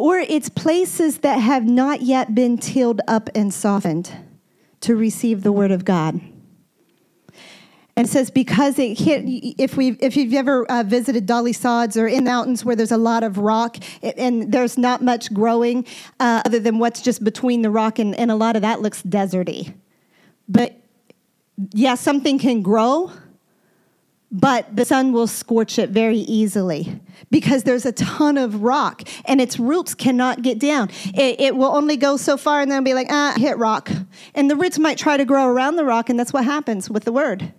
[0.01, 4.11] or it's places that have not yet been tilled up and softened
[4.81, 6.21] to receive the word of God.
[7.97, 8.99] And it says because it.
[8.99, 12.97] If we, if you've ever uh, visited Dolly Sods or in mountains where there's a
[12.97, 15.85] lot of rock and there's not much growing
[16.19, 19.03] uh, other than what's just between the rock, and, and a lot of that looks
[19.03, 19.75] deserty.
[20.49, 20.81] But
[21.75, 23.13] yeah, something can grow,
[24.33, 29.41] but the sun will scorch it very easily because there's a ton of rock and
[29.41, 30.89] its roots cannot get down.
[31.15, 33.91] It, it, will only go so far and then be like, ah, hit rock.
[34.35, 37.05] And the roots might try to grow around the rock, and that's what happens with
[37.05, 37.53] the word.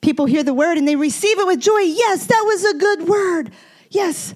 [0.00, 1.80] People hear the word and they receive it with joy.
[1.80, 3.52] Yes, that was a good word.
[3.90, 4.34] Yes,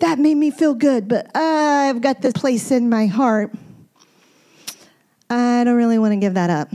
[0.00, 3.52] that made me feel good, but uh, I've got this place in my heart.
[5.30, 6.68] I don't really want to give that up.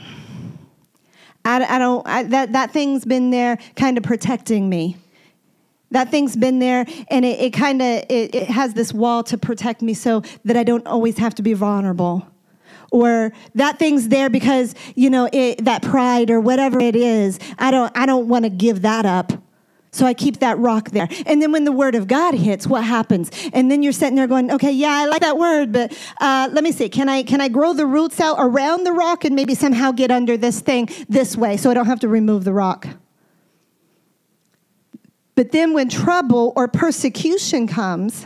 [1.45, 4.97] I, I don't, I, that, that thing's been there kind of protecting me.
[5.91, 9.37] That thing's been there and it, it kind of, it, it has this wall to
[9.37, 12.27] protect me so that I don't always have to be vulnerable
[12.91, 17.71] or that thing's there because you know it, that pride or whatever it is i
[17.71, 19.33] don't i don't want to give that up
[19.93, 21.07] so I keep that rock there.
[21.27, 23.29] And then when the word of God hits, what happens?
[23.53, 26.63] And then you're sitting there going, okay, yeah, I like that word, but uh, let
[26.63, 26.89] me see.
[26.89, 30.09] Can I, can I grow the roots out around the rock and maybe somehow get
[30.09, 32.87] under this thing this way so I don't have to remove the rock?
[35.35, 38.25] But then when trouble or persecution comes,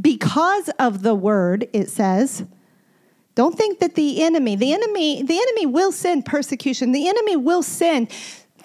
[0.00, 2.44] because of the word, it says.
[3.34, 6.90] Don't think that the enemy, the enemy, the enemy will send persecution.
[6.90, 8.10] The enemy will send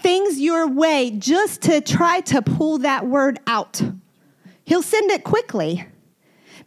[0.04, 3.82] things your way just to try to pull that word out.
[4.66, 5.88] He'll send it quickly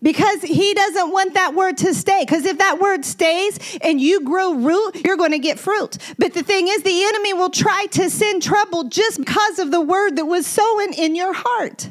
[0.03, 2.23] because he doesn't want that word to stay.
[2.25, 5.99] Because if that word stays and you grow root, you're going to get fruit.
[6.19, 9.81] But the thing is, the enemy will try to send trouble just because of the
[9.81, 11.91] word that was sown in your heart.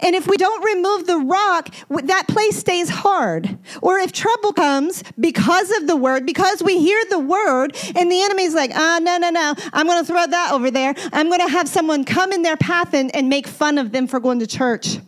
[0.00, 3.58] And if we don't remove the rock, that place stays hard.
[3.82, 8.22] Or if trouble comes because of the word, because we hear the word, and the
[8.22, 10.94] enemy's like, ah, oh, no, no, no, I'm going to throw that over there.
[11.12, 14.06] I'm going to have someone come in their path and, and make fun of them
[14.06, 14.98] for going to church.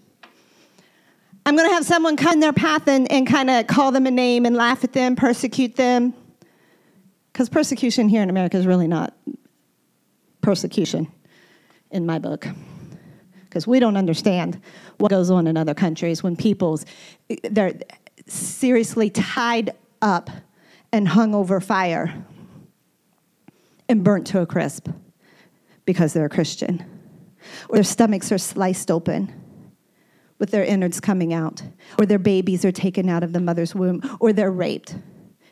[1.46, 4.06] I'm going to have someone come in their path and, and kind of call them
[4.06, 6.14] a name and laugh at them, persecute them.
[7.32, 9.14] Because persecution here in America is really not
[10.42, 11.10] persecution
[11.90, 12.46] in my book.
[13.50, 14.60] Because we don't understand
[14.98, 16.86] what goes on in other countries when people's
[17.42, 17.74] they're
[18.28, 20.30] seriously tied up
[20.92, 22.24] and hung over fire
[23.88, 24.88] and burnt to a crisp
[25.84, 26.84] because they're a Christian.
[27.68, 29.34] Or their stomachs are sliced open
[30.38, 31.62] with their innards coming out,
[31.98, 34.96] or their babies are taken out of the mother's womb, or they're raped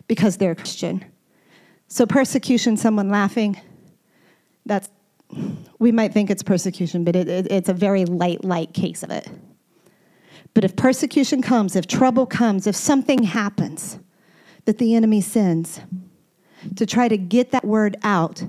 [0.06, 1.04] because they're a Christian.
[1.88, 3.60] So, persecution, someone laughing,
[4.64, 4.88] that's,
[5.78, 9.10] we might think it's persecution, but it, it, it's a very light, light case of
[9.10, 9.28] it.
[10.54, 13.98] But if persecution comes, if trouble comes, if something happens
[14.64, 15.80] that the enemy sends
[16.76, 18.42] to try to get that word out,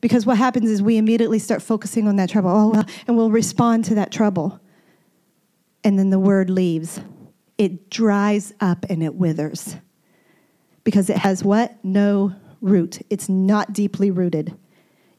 [0.00, 3.30] because what happens is we immediately start focusing on that trouble, oh, well, and we'll
[3.30, 4.60] respond to that trouble
[5.84, 7.00] and then the word leaves.
[7.58, 9.76] It dries up and it withers
[10.82, 11.82] because it has what?
[11.84, 13.00] No root.
[13.10, 14.56] It's not deeply rooted.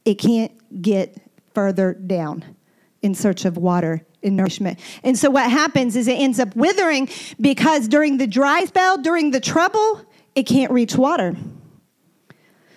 [0.04, 1.16] It can't get
[1.54, 2.44] further down
[3.02, 4.78] in search of water and nourishment.
[5.02, 7.08] And so what happens is it ends up withering
[7.40, 11.34] because during the dry spell, during the trouble, it can't reach water.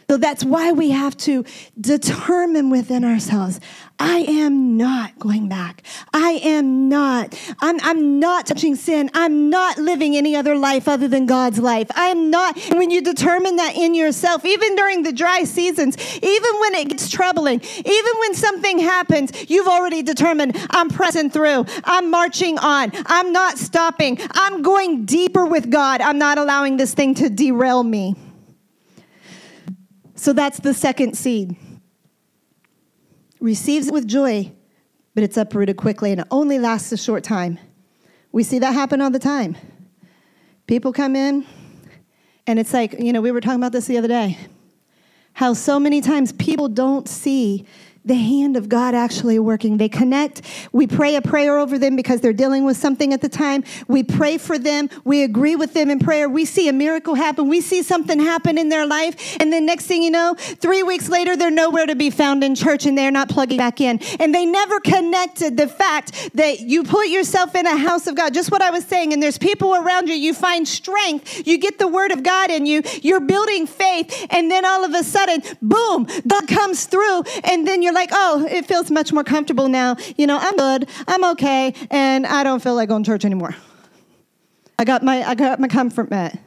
[0.09, 1.45] So that's why we have to
[1.79, 3.59] determine within ourselves
[3.99, 5.83] I am not going back.
[6.13, 7.37] I am not.
[7.59, 9.11] I'm, I'm not touching sin.
[9.13, 11.87] I'm not living any other life other than God's life.
[11.95, 12.57] I am not.
[12.71, 17.09] When you determine that in yourself, even during the dry seasons, even when it gets
[17.09, 21.65] troubling, even when something happens, you've already determined I'm pressing through.
[21.83, 22.91] I'm marching on.
[23.05, 24.17] I'm not stopping.
[24.31, 25.99] I'm going deeper with God.
[25.99, 28.15] I'm not allowing this thing to derail me.
[30.19, 31.55] So that's the second seed.
[33.39, 34.51] Receives it with joy,
[35.15, 37.57] but it's uprooted quickly and it only lasts a short time.
[38.33, 39.55] We see that happen all the time.
[40.67, 41.45] People come in,
[42.45, 44.37] and it's like, you know, we were talking about this the other day.
[45.31, 47.65] How so many times people don't see
[48.09, 49.77] the hand of God actually working.
[49.77, 50.41] They connect.
[50.71, 53.63] We pray a prayer over them because they're dealing with something at the time.
[53.87, 54.89] We pray for them.
[55.05, 56.27] We agree with them in prayer.
[56.27, 57.47] We see a miracle happen.
[57.47, 59.37] We see something happen in their life.
[59.39, 62.55] And then next thing you know, three weeks later, they're nowhere to be found in
[62.55, 63.99] church and they're not plugging back in.
[64.19, 68.33] And they never connected the fact that you put yourself in a house of God.
[68.33, 69.13] Just what I was saying.
[69.13, 70.15] And there's people around you.
[70.15, 71.45] You find strength.
[71.45, 72.81] You get the word of God in you.
[73.03, 74.25] You're building faith.
[74.31, 77.21] And then all of a sudden, boom, God comes through.
[77.43, 79.97] And then you're like, oh, it feels much more comfortable now.
[80.15, 83.55] You know, I'm good, I'm okay, and I don't feel like going to church anymore.
[84.77, 86.39] I got my, I got my comfort met.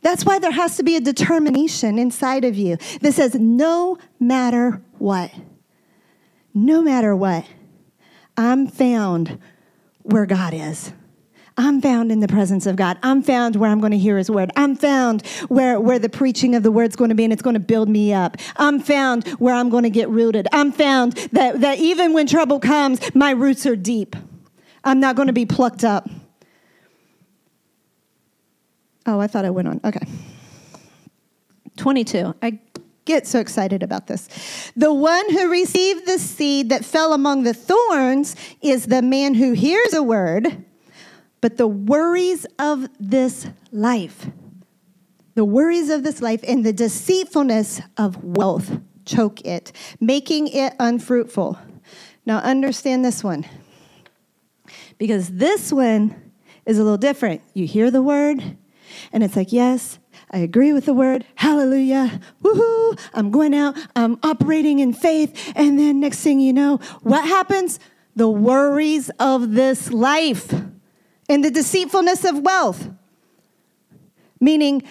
[0.00, 4.80] That's why there has to be a determination inside of you that says, no matter
[4.98, 5.30] what,
[6.54, 7.44] no matter what,
[8.36, 9.38] I'm found
[10.02, 10.92] where God is.
[11.58, 12.98] I'm found in the presence of God.
[13.02, 14.50] I'm found where I'm going to hear his word.
[14.56, 17.54] I'm found where, where the preaching of the word's going to be and it's going
[17.54, 18.36] to build me up.
[18.56, 20.48] I'm found where I'm going to get rooted.
[20.52, 24.16] I'm found that, that even when trouble comes, my roots are deep.
[24.84, 26.08] I'm not going to be plucked up.
[29.06, 29.80] Oh, I thought I went on.
[29.82, 30.06] Okay.
[31.78, 32.34] 22.
[32.42, 32.58] I
[33.06, 34.72] get so excited about this.
[34.76, 39.52] The one who received the seed that fell among the thorns is the man who
[39.52, 40.64] hears a word
[41.40, 44.30] but the worries of this life,
[45.34, 51.58] the worries of this life and the deceitfulness of wealth choke it, making it unfruitful.
[52.24, 53.46] Now, understand this one
[54.98, 56.32] because this one
[56.64, 57.42] is a little different.
[57.54, 58.56] You hear the word,
[59.12, 59.98] and it's like, yes,
[60.30, 61.24] I agree with the word.
[61.36, 62.20] Hallelujah.
[62.42, 62.98] Woohoo.
[63.14, 63.76] I'm going out.
[63.94, 65.52] I'm operating in faith.
[65.54, 67.78] And then next thing you know, what happens?
[68.16, 70.52] The worries of this life
[71.28, 72.88] and the deceitfulness of wealth.
[74.40, 74.82] Meaning,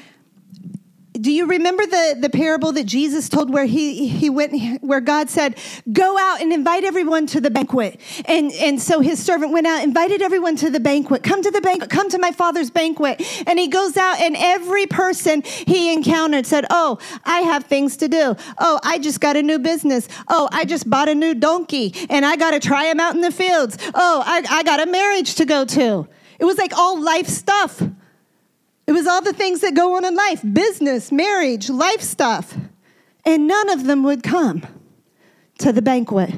[1.19, 5.29] do you remember the, the parable that Jesus told where he, he went, where God
[5.29, 5.57] said,
[5.91, 7.99] Go out and invite everyone to the banquet?
[8.25, 11.23] And, and so his servant went out, invited everyone to the banquet.
[11.23, 13.21] Come to the banquet, come to my father's banquet.
[13.47, 18.07] And he goes out, and every person he encountered said, Oh, I have things to
[18.07, 18.35] do.
[18.57, 20.09] Oh, I just got a new business.
[20.27, 23.21] Oh, I just bought a new donkey, and I got to try him out in
[23.21, 23.77] the fields.
[23.93, 26.07] Oh, I, I got a marriage to go to.
[26.39, 27.81] It was like all life stuff.
[28.87, 32.55] It was all the things that go on in life business, marriage, life stuff.
[33.25, 34.63] And none of them would come
[35.59, 36.31] to the banquet,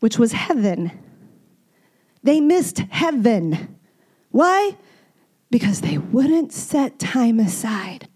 [0.00, 0.92] which was heaven.
[2.22, 3.76] They missed heaven.
[4.30, 4.76] Why?
[5.50, 8.08] Because they wouldn't set time aside.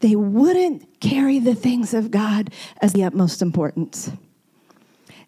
[0.00, 4.10] They wouldn't carry the things of God as the utmost importance.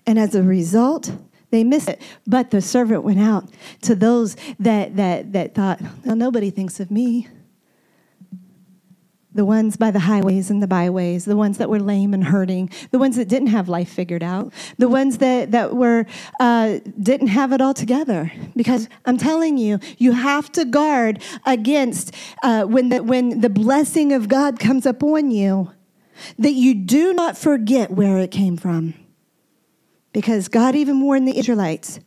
[0.06, 1.12] And as a result,
[1.51, 2.01] they missed it.
[2.26, 3.48] But the servant went out
[3.82, 7.28] to those that, that, that thought, well, nobody thinks of me.
[9.32, 12.68] The ones by the highways and the byways, the ones that were lame and hurting,
[12.90, 16.05] the ones that didn't have life figured out, the ones that, that were,
[16.40, 18.32] uh, didn't have it all together.
[18.57, 24.12] Because I'm telling you, you have to guard against uh, when, the, when the blessing
[24.12, 25.70] of God comes upon you,
[26.38, 28.94] that you do not forget where it came from.
[30.12, 32.00] Because God even warned the Israelites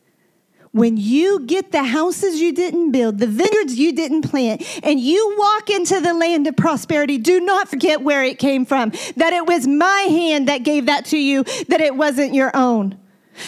[0.73, 5.35] when you get the houses you didn't build, the vineyards you didn't plant, and you
[5.37, 8.89] walk into the land of prosperity, do not forget where it came from.
[9.15, 12.97] That it was my hand that gave that to you, that it wasn't your own.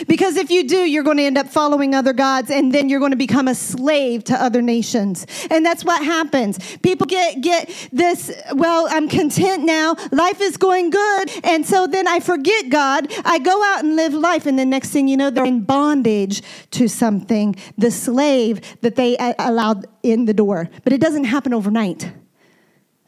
[0.08, 3.00] Because if you do, you're going to end up following other gods and then you're
[3.00, 5.26] going to become a slave to other nations.
[5.50, 6.78] And that's what happens.
[6.78, 9.96] People get get this, well, I'm content now.
[10.12, 11.32] Life is going good.
[11.44, 13.12] And so then I forget God.
[13.24, 16.42] I go out and live life and the next thing you know, they're in bondage
[16.72, 20.70] to something, the slave that they allowed in the door.
[20.84, 22.12] But it doesn't happen overnight.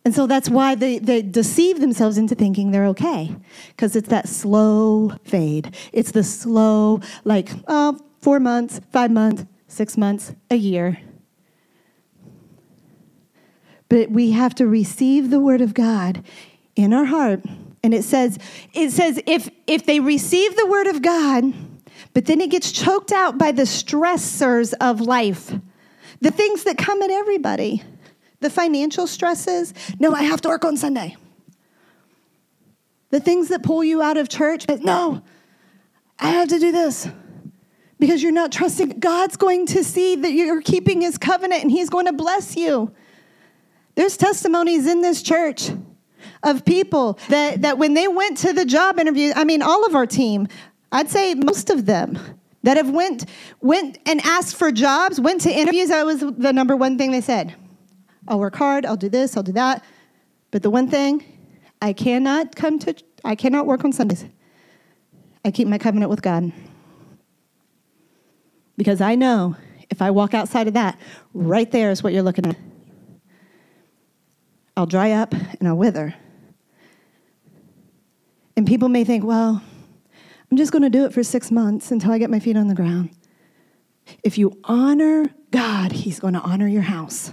[0.07, 3.35] And so that's why they, they deceive themselves into thinking they're okay,
[3.75, 5.75] because it's that slow fade.
[5.91, 11.01] It's the slow, like, oh, four months, five months, six months, a year.
[13.89, 16.23] But we have to receive the word of God
[16.77, 17.43] in our heart.
[17.83, 18.39] And it says,
[18.73, 21.53] it says if if they receive the word of God,
[22.13, 25.53] but then it gets choked out by the stressors of life,
[26.21, 27.83] the things that come at everybody.
[28.39, 31.15] The financial stresses, no, I have to work on Sunday.
[33.09, 35.23] The things that pull you out of church, no,
[36.19, 37.07] I have to do this
[37.99, 38.99] because you're not trusting.
[38.99, 42.91] God's going to see that you're keeping his covenant and he's going to bless you.
[43.95, 45.71] There's testimonies in this church
[46.43, 49.95] of people that, that when they went to the job interview, I mean, all of
[49.95, 50.47] our team,
[50.91, 52.19] I'd say most of them,
[52.63, 53.25] that have went,
[53.61, 57.21] went and asked for jobs, went to interviews, that was the number one thing they
[57.21, 57.55] said.
[58.27, 59.83] I'll work hard, I'll do this, I'll do that.
[60.51, 61.23] But the one thing,
[61.81, 64.25] I cannot come to, I cannot work on Sundays.
[65.45, 66.51] I keep my covenant with God.
[68.75, 69.55] Because I know
[69.89, 70.99] if I walk outside of that,
[71.33, 72.57] right there is what you're looking at.
[74.75, 76.13] I'll dry up and I'll wither.
[78.55, 79.61] And people may think, well,
[80.51, 82.67] I'm just going to do it for six months until I get my feet on
[82.67, 83.09] the ground.
[84.23, 87.31] If you honor God, He's going to honor your house.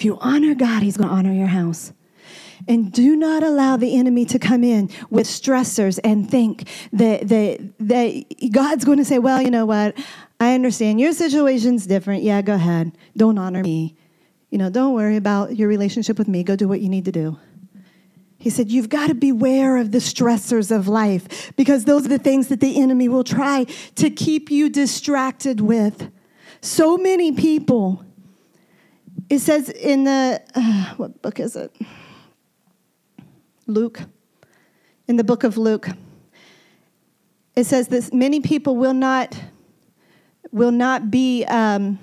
[0.00, 1.92] If you honor God, He's going to honor your house.
[2.66, 7.58] And do not allow the enemy to come in with stressors and think that, that,
[7.80, 9.94] that God's going to say, Well, you know what?
[10.40, 12.22] I understand your situation's different.
[12.22, 12.96] Yeah, go ahead.
[13.14, 13.94] Don't honor me.
[14.48, 16.44] You know, don't worry about your relationship with me.
[16.44, 17.38] Go do what you need to do.
[18.38, 22.18] He said, You've got to beware of the stressors of life because those are the
[22.18, 26.10] things that the enemy will try to keep you distracted with.
[26.62, 28.02] So many people
[29.30, 31.74] it says in the, uh, what book is it?
[33.66, 34.00] Luke.
[35.06, 35.88] In the book of Luke,
[37.56, 39.40] it says this many people will not,
[40.52, 41.98] will not be um,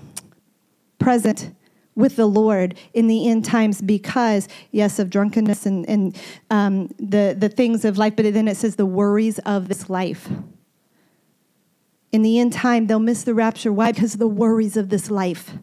[0.99, 1.53] present
[1.95, 6.17] with the Lord in the end times because, yes, of drunkenness and, and
[6.49, 10.29] um, the, the things of life, but then it says the worries of this life.
[12.11, 13.71] In the end time, they'll miss the rapture.
[13.71, 13.93] Why?
[13.93, 15.53] Because of the worries of this life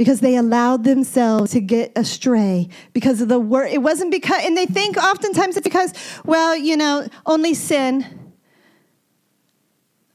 [0.00, 3.66] because they allowed themselves to get astray because of the word.
[3.70, 5.92] It wasn't because, and they think oftentimes it's because,
[6.24, 8.32] well, you know, only sin.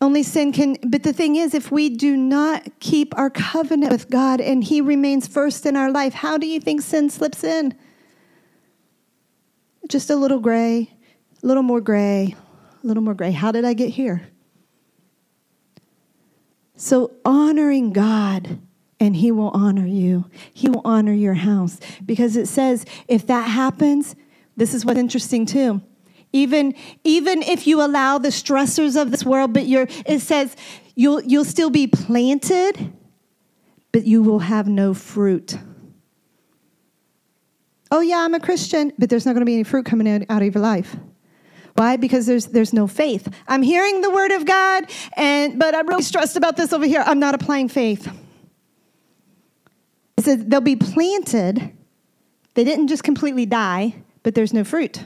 [0.02, 4.10] Only sin can, but the thing is, if we do not keep our covenant with
[4.10, 7.76] God and He remains first in our life, how do you think sin slips in?
[9.88, 10.90] Just a little gray,
[11.44, 12.36] a little more gray,
[12.84, 13.30] a little more gray.
[13.30, 14.30] How did I get here?
[16.76, 18.62] So honoring God
[19.00, 20.26] and he will honor you.
[20.54, 24.16] He will honor your house because it says if that happens,
[24.56, 25.82] this is what's interesting too.
[26.32, 30.56] Even, even if you allow the stressors of this world, but you're, it says
[30.96, 32.94] you'll, you'll still be planted,
[33.92, 35.58] but you will have no fruit.
[37.92, 40.42] Oh, yeah, I'm a Christian, but there's not going to be any fruit coming out,
[40.42, 40.98] of your life.
[41.76, 41.96] Why?
[41.98, 43.28] Because there's, there's no faith.
[43.48, 47.04] I'm hearing the word of God, and, but I'm really stressed about this over here.
[47.06, 48.10] I'm not applying faith.
[50.26, 51.72] Says they'll be planted.
[52.56, 55.04] They didn't just completely die, but there's no fruit.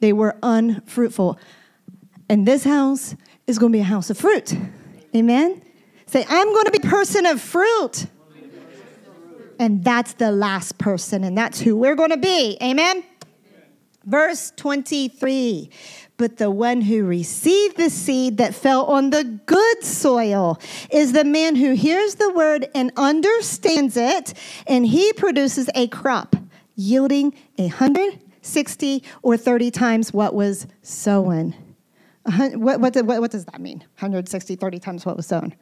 [0.00, 1.38] They were unfruitful.
[2.28, 3.14] And this house
[3.46, 4.54] is going to be a house of fruit.
[5.14, 5.62] Amen?
[6.06, 8.06] Say, I'm going to be a person of fruit.
[9.58, 12.58] And that's the last person, and that's who we're going to be.
[12.60, 13.04] Amen?
[14.04, 15.70] Verse 23
[16.16, 20.58] But the one who received the seed that fell on the good soil
[20.90, 24.34] is the man who hears the word and understands it,
[24.66, 26.36] and he produces a crop
[26.74, 31.54] yielding a hundred, sixty, or 30 times what was sown.
[32.24, 33.78] What, what, what, what does that mean?
[33.78, 35.54] 160, 30 times what was sown.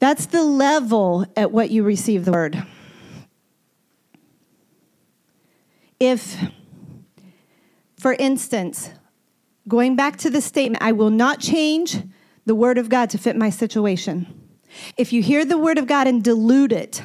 [0.00, 2.64] That's the level at what you receive the word.
[6.00, 6.38] If,
[7.98, 8.90] for instance,
[9.66, 12.02] going back to the statement, I will not change
[12.46, 14.26] the word of God to fit my situation.
[14.96, 17.02] If you hear the word of God and dilute it,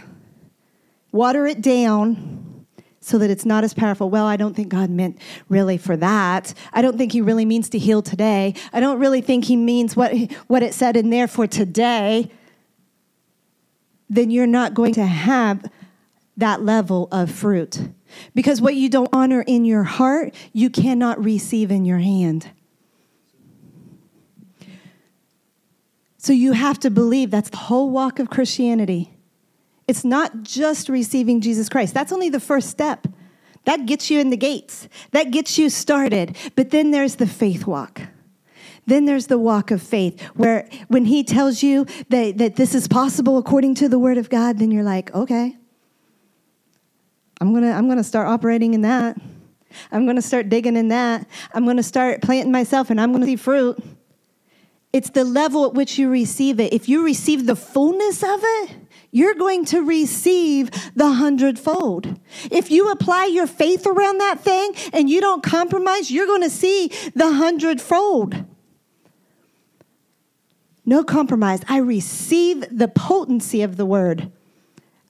[1.11, 2.65] water it down
[2.99, 4.09] so that it's not as powerful.
[4.09, 5.19] Well, I don't think God meant
[5.49, 6.53] really for that.
[6.71, 8.53] I don't think He really means to heal today.
[8.71, 10.15] I don't really think He means what,
[10.47, 12.31] what it said in there for today.
[14.09, 15.69] Then you're not going to have
[16.37, 17.79] that level of fruit.
[18.33, 22.49] Because what you don't honor in your heart, you cannot receive in your hand.
[26.17, 29.11] So you have to believe that's the whole walk of Christianity.
[29.87, 31.93] It's not just receiving Jesus Christ.
[31.93, 33.07] That's only the first step.
[33.65, 34.87] That gets you in the gates.
[35.11, 36.37] That gets you started.
[36.55, 38.01] But then there's the faith walk.
[38.85, 42.87] Then there's the walk of faith, where when he tells you that, that this is
[42.87, 45.55] possible according to the word of God, then you're like, okay,
[47.43, 49.17] I'm gonna, I'm gonna start operating in that.
[49.91, 51.27] I'm gonna start digging in that.
[51.53, 53.83] I'm gonna start planting myself and I'm gonna see fruit.
[54.93, 56.71] It's the level at which you receive it.
[56.71, 58.77] If you receive the fullness of it,
[59.11, 62.17] you're going to receive the hundredfold.
[62.49, 66.49] If you apply your faith around that thing and you don't compromise, you're going to
[66.49, 68.45] see the hundredfold.
[70.85, 71.59] No compromise.
[71.67, 74.31] I receive the potency of the word.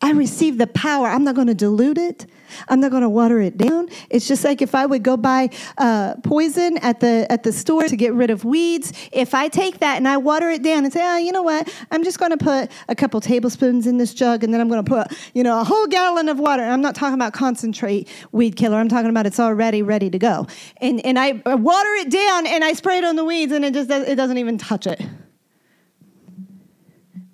[0.04, 1.08] I receive the power.
[1.08, 2.26] I'm not going to dilute it.
[2.68, 3.88] I'm not going to water it down.
[4.10, 7.84] It's just like if I would go buy uh, poison at the at the store
[7.84, 8.92] to get rid of weeds.
[9.14, 11.74] If I take that and I water it down and say, oh, you know what?
[11.90, 14.84] I'm just going to put a couple tablespoons in this jug, and then I'm going
[14.84, 16.64] to put you know a whole gallon of water.
[16.64, 18.76] I'm not talking about concentrate weed killer.
[18.76, 20.48] I'm talking about it's already ready to go.
[20.78, 23.74] And and I water it down and I spray it on the weeds, and it
[23.74, 25.02] just it doesn't even touch it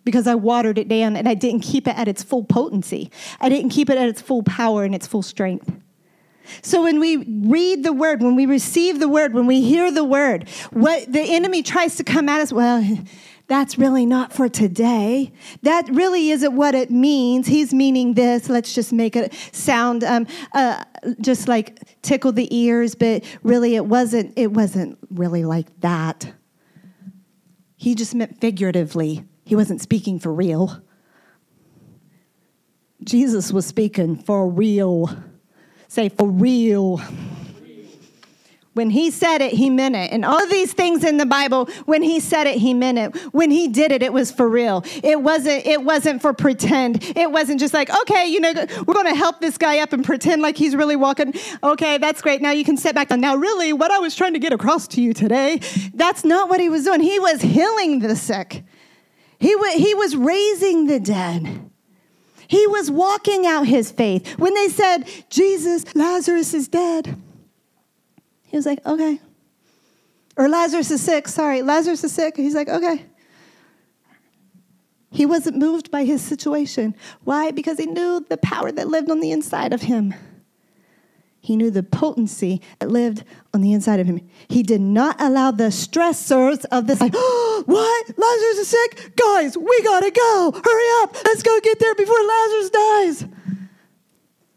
[0.10, 3.12] because I watered it down and I didn't keep it at its full potency.
[3.40, 5.72] I didn't keep it at its full power and its full strength.
[6.64, 10.04] So when we read the word, when we receive the word, when we hear the
[10.04, 12.84] word, what the enemy tries to come at us, well,
[13.46, 15.32] that's really not for today.
[15.62, 17.46] That really isn't what it means.
[17.46, 18.50] He's meaning this.
[18.50, 20.84] Let's just make it sound um, uh,
[21.22, 24.34] just like tickle the ears, but really it wasn't.
[24.36, 26.34] It wasn't really like that.
[27.76, 29.24] He just meant figuratively.
[29.50, 30.80] He wasn't speaking for real.
[33.04, 35.10] Jesus was speaking for real.
[35.88, 37.02] Say, for real.
[38.74, 40.12] When he said it, he meant it.
[40.12, 43.16] And all these things in the Bible, when he said it, he meant it.
[43.34, 44.84] When he did it, it was for real.
[45.04, 47.04] It wasn't, it wasn't for pretend.
[47.18, 48.54] It wasn't just like, okay, you know,
[48.86, 51.34] we're going to help this guy up and pretend like he's really walking.
[51.64, 52.40] Okay, that's great.
[52.40, 53.08] Now you can sit back.
[53.08, 53.20] down.
[53.20, 55.60] Now, really, what I was trying to get across to you today,
[55.96, 57.02] that's not what he was doing.
[57.02, 58.64] He was healing the sick.
[59.40, 61.70] He, w- he was raising the dead.
[62.48, 64.38] He was walking out his faith.
[64.40, 67.16] When they said, Jesus, Lazarus is dead,
[68.48, 69.20] he was like, okay.
[70.36, 71.28] Or Lazarus is sick.
[71.28, 72.36] Sorry, Lazarus is sick.
[72.38, 73.06] He's like, okay.
[75.12, 76.96] He wasn't moved by his situation.
[77.24, 77.52] Why?
[77.52, 80.14] Because he knew the power that lived on the inside of him.
[81.42, 83.24] He knew the potency that lived
[83.54, 84.22] on the inside of him.
[84.48, 88.08] He did not allow the stressors of this, like, oh, what?
[88.18, 89.16] Lazarus is sick?
[89.16, 90.52] Guys, we gotta go.
[90.64, 91.16] Hurry up.
[91.26, 93.26] Let's go get there before Lazarus dies.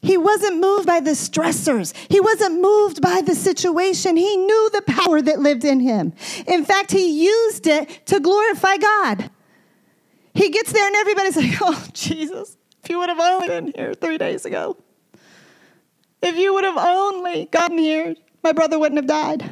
[0.03, 1.95] He wasn't moved by the stressors.
[2.11, 4.17] He wasn't moved by the situation.
[4.17, 6.13] He knew the power that lived in him.
[6.49, 9.31] In fact, he used it to glorify God.
[10.35, 13.95] He gets there and everybody's like, oh, Jesus, if you would have only been here
[13.95, 14.77] three days ago,
[16.23, 19.51] if you would have only gotten here, my brother wouldn't have died.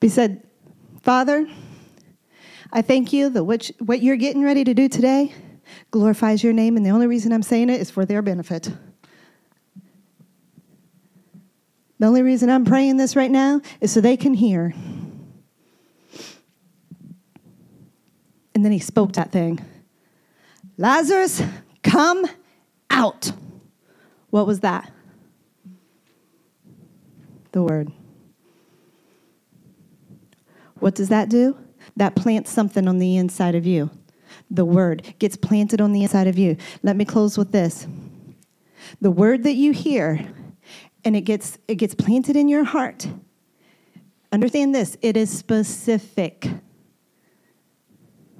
[0.00, 0.46] He said,
[1.02, 1.48] Father,
[2.72, 5.32] I thank you that what, what you're getting ready to do today
[5.90, 8.70] glorifies your name, and the only reason I'm saying it is for their benefit.
[11.98, 14.74] The only reason I'm praying this right now is so they can hear.
[18.54, 19.60] And then he spoke that thing
[20.78, 21.42] Lazarus,
[21.82, 22.26] come
[22.90, 23.32] out.
[24.30, 24.90] What was that?
[27.52, 27.92] The word.
[30.78, 31.56] What does that do?
[31.96, 33.90] That plants something on the inside of you.
[34.50, 36.56] The word gets planted on the inside of you.
[36.82, 37.86] Let me close with this.
[39.00, 40.26] The word that you hear
[41.04, 43.06] and it gets it gets planted in your heart.
[44.32, 46.48] Understand this, it is specific.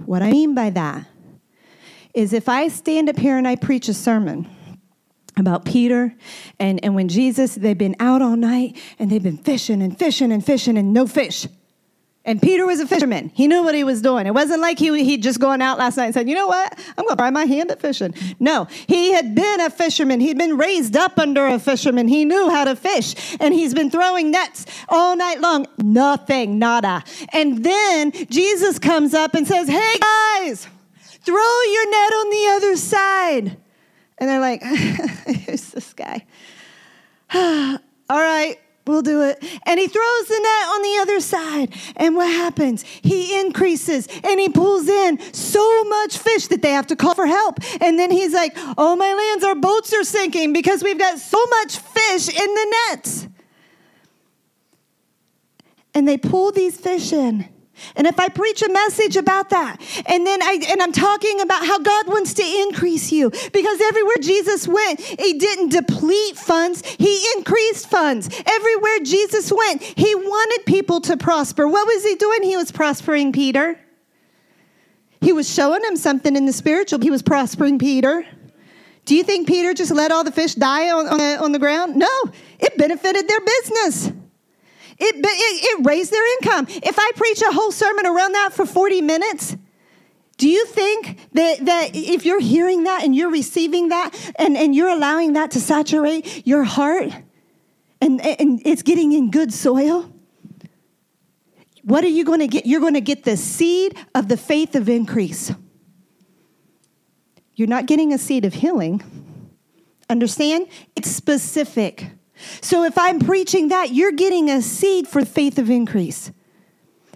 [0.05, 1.07] What I mean by that
[2.15, 4.49] is if I stand up here and I preach a sermon,
[5.37, 6.15] about Peter
[6.59, 10.33] and, and when Jesus, they've been out all night and they've been fishing and fishing
[10.33, 11.47] and fishing and no fish.
[12.25, 13.33] And Peter was a fisherman.
[13.35, 14.29] He knew what he was doing.
[14.29, 16.73] It wasn't like he, he'd just gone out last night and said, you know what?
[16.97, 18.15] I'm going to try my hand at fishing.
[18.39, 20.21] No, he had been a fisherman.
[20.21, 22.07] He'd been raised up under a fisherman.
[22.07, 23.37] He knew how to fish.
[23.41, 25.67] And he's been throwing nets all night long.
[25.79, 27.03] Nothing, nada.
[27.33, 30.69] And then Jesus comes up and says, hey, guys,
[31.25, 33.57] throw your net on the other side.
[34.19, 34.63] And they're like,
[35.47, 36.25] who's this guy?
[37.35, 39.39] all right, We'll do it.
[39.65, 41.75] And he throws the net on the other side.
[41.97, 42.83] And what happens?
[42.83, 47.27] He increases and he pulls in so much fish that they have to call for
[47.27, 47.59] help.
[47.81, 51.39] And then he's like, Oh, my lands, our boats are sinking because we've got so
[51.47, 53.29] much fish in the nets.
[55.95, 57.49] And they pull these fish in.
[57.97, 61.67] And if I preach a message about that, and then I and I'm talking about
[61.67, 67.25] how God wants to increase you, because everywhere Jesus went, he didn't deplete funds, he
[67.37, 68.29] increased funds.
[68.47, 71.67] Everywhere Jesus went, he wanted people to prosper.
[71.69, 72.43] What was he doing?
[72.43, 73.79] He was prospering Peter.
[75.21, 77.01] He was showing him something in the spiritual.
[77.01, 78.27] He was prospering Peter.
[79.05, 81.59] Do you think Peter just let all the fish die on, on, the, on the
[81.59, 81.97] ground?
[81.97, 82.09] No,
[82.59, 84.13] it benefited their business.
[85.05, 86.67] It, it, it raised their income.
[86.69, 89.57] If I preach a whole sermon around that for 40 minutes,
[90.37, 94.75] do you think that, that if you're hearing that and you're receiving that and, and
[94.75, 97.11] you're allowing that to saturate your heart
[98.01, 100.13] and, and it's getting in good soil?
[101.83, 102.65] What are you going to get?
[102.65, 105.53] You're going to get the seed of the faith of increase.
[107.55, 109.03] You're not getting a seed of healing.
[110.09, 110.69] Understand?
[110.95, 112.13] It's specific.
[112.61, 116.31] So if I'm preaching that, you're getting a seed for faith of increase.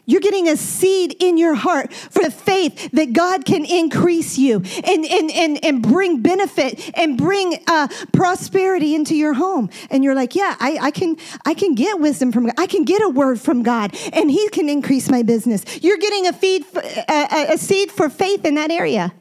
[0.07, 4.63] You're getting a seed in your heart for the faith that God can increase you
[4.85, 9.69] and, and, and, and bring benefit and bring uh, prosperity into your home.
[9.91, 12.55] And you're like, yeah, I, I, can, I can get wisdom from God.
[12.57, 15.65] I can get a word from God and He can increase my business.
[15.83, 19.13] You're getting a, feed, a, a seed for faith in that area.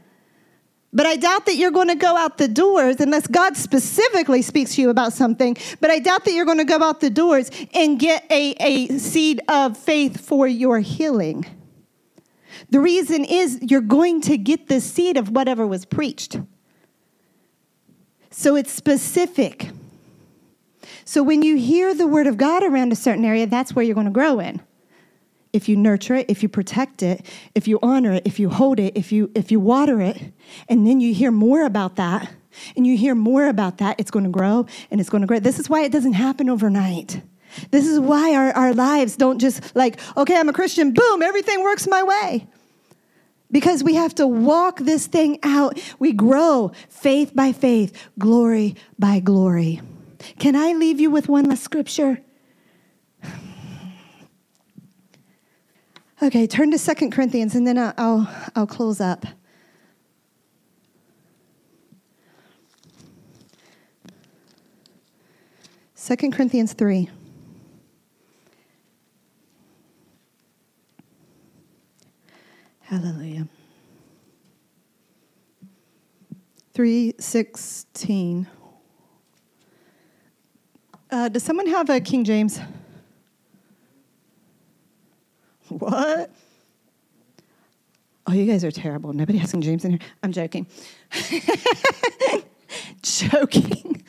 [0.95, 4.75] But I doubt that you're going to go out the doors unless God specifically speaks
[4.75, 5.57] to you about something.
[5.81, 8.97] But I doubt that you're going to go out the doors and get a, a
[8.97, 11.45] seed of faith for your healing.
[12.69, 16.39] The reason is you're going to get the seed of whatever was preached.
[18.31, 19.71] So it's specific.
[21.03, 23.95] So when you hear the word of God around a certain area, that's where you're
[23.95, 24.61] going to grow in
[25.55, 27.25] if you nurture it, if you protect it,
[27.55, 30.21] if you honor it, if you hold it, if you if you water it,
[30.67, 32.29] and then you hear more about that,
[32.75, 35.39] and you hear more about that, it's going to grow and it's going to grow.
[35.39, 37.21] This is why it doesn't happen overnight.
[37.71, 41.63] This is why our, our lives don't just like, okay, I'm a Christian, boom, everything
[41.63, 42.47] works my way.
[43.51, 45.79] Because we have to walk this thing out.
[45.99, 49.81] We grow faith by faith, glory by glory.
[50.39, 52.19] Can I leave you with one last scripture?
[56.23, 59.25] Okay, turn to Second Corinthians and then I'll, I'll, I'll close up.
[65.93, 67.09] Second Corinthians 3.
[72.81, 73.47] Hallelujah.
[76.73, 78.47] 316.
[81.09, 82.59] Uh, does someone have a King James?
[85.77, 86.31] What?
[88.27, 89.13] Oh, you guys are terrible.
[89.13, 89.99] Nobody has King James in here.
[90.23, 90.67] I'm joking.
[93.01, 94.03] joking.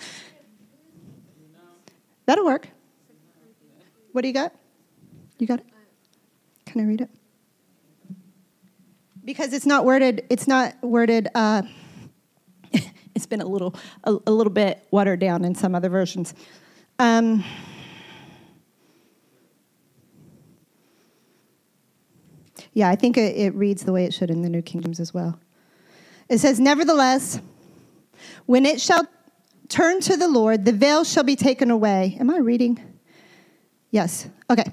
[2.24, 2.68] That'll work.
[4.12, 4.54] What do you got?
[5.38, 5.66] You got it?
[6.66, 7.10] Can I read it?
[9.26, 10.24] because it's not worded.
[10.30, 11.28] It's not worded.
[11.34, 11.62] Uh,
[13.14, 16.32] it's been a little a, a, little bit watered down in some other versions.
[16.98, 17.44] Um,
[22.76, 25.00] yeah, I think it, it reads the way it should in the New King James
[25.00, 25.40] as well.
[26.28, 27.40] It says, "Nevertheless,
[28.44, 29.08] when it shall
[29.70, 32.78] turn to the Lord, the veil shall be taken away." Am I reading?
[33.90, 34.28] Yes.
[34.50, 34.70] Okay.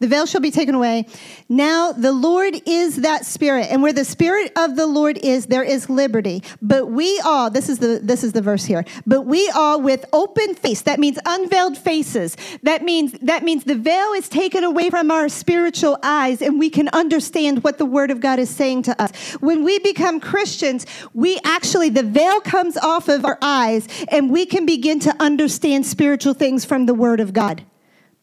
[0.00, 1.06] The veil shall be taken away.
[1.48, 5.64] Now the Lord is that spirit, and where the spirit of the Lord is, there
[5.64, 6.44] is liberty.
[6.62, 8.84] But we all, this is the this is the verse here.
[9.06, 12.36] But we all with open face, that means unveiled faces.
[12.62, 16.70] That means that means the veil is taken away from our spiritual eyes, and we
[16.70, 19.10] can understand what the word of God is saying to us.
[19.40, 24.46] When we become Christians, we actually the veil comes off of our eyes, and we
[24.46, 27.64] can begin to understand spiritual things from the word of God.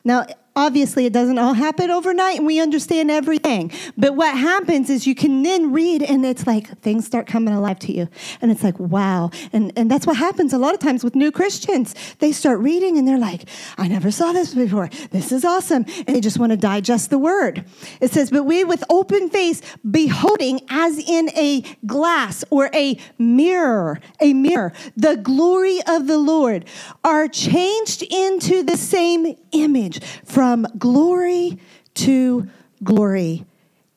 [0.05, 0.26] Now,
[0.56, 3.72] obviously, it doesn't all happen overnight and we understand everything.
[3.97, 7.80] But what happens is you can then read and it's like things start coming alive
[7.80, 8.08] to you.
[8.41, 9.32] And it's like, wow.
[9.51, 11.93] And, and that's what happens a lot of times with new Christians.
[12.20, 14.89] They start reading and they're like, I never saw this before.
[15.12, 15.86] This is awesome.
[16.08, 17.66] And they just want to digest the word.
[17.99, 23.99] It says, But we with open face, beholding as in a glass or a mirror,
[24.22, 26.66] a mirror, the glory of the Lord,
[27.03, 30.45] are changed into the same image from
[30.78, 31.58] glory
[31.96, 32.48] to
[32.84, 33.46] glory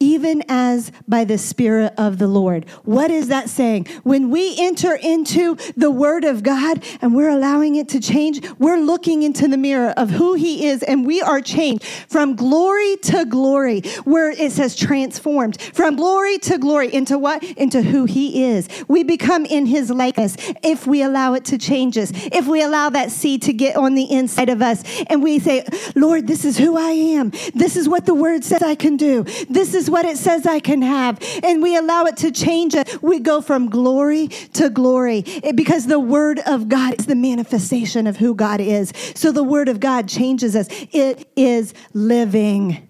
[0.00, 2.68] even as by the Spirit of the Lord.
[2.84, 3.86] What is that saying?
[4.04, 8.78] When we enter into the Word of God and we're allowing it to change, we're
[8.78, 13.24] looking into the mirror of who He is and we are changed from glory to
[13.24, 17.42] glory, where it says transformed, from glory to glory into what?
[17.42, 18.68] Into who He is.
[18.86, 22.90] We become in His likeness if we allow it to change us, if we allow
[22.90, 25.64] that seed to get on the inside of us and we say,
[25.96, 27.30] Lord, this is who I am.
[27.54, 29.24] This is what the Word says I can do.
[29.48, 31.18] This what it says I can have.
[31.42, 33.02] And we allow it to change it.
[33.02, 38.06] We go from glory to glory it, because the Word of God is the manifestation
[38.06, 38.92] of who God is.
[39.14, 42.84] So the Word of God changes us, it is living.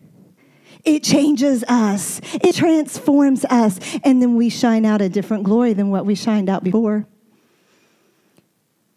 [0.85, 2.21] It changes us.
[2.35, 3.79] It transforms us.
[4.05, 7.07] And then we shine out a different glory than what we shined out before.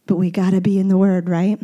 [0.06, 1.60] But we got to be in the Word, right?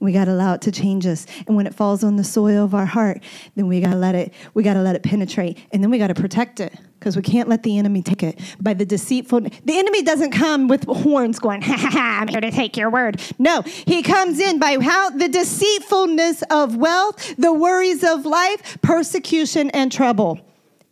[0.00, 1.26] We got to allow it to change us.
[1.46, 3.22] And when it falls on the soil of our heart,
[3.54, 5.58] then we got to let it we got to let it penetrate.
[5.72, 8.38] And then we got to protect it because we can't let the enemy take it
[8.60, 12.42] by the deceitful the enemy doesn't come with horns going ha ha ha i'm here
[12.42, 17.54] to take your word no he comes in by how the deceitfulness of wealth the
[17.54, 20.38] worries of life persecution and trouble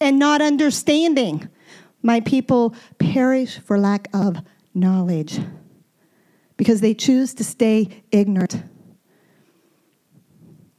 [0.00, 1.46] and not understanding
[2.02, 4.38] my people perish for lack of
[4.74, 5.40] knowledge
[6.56, 8.62] because they choose to stay ignorant.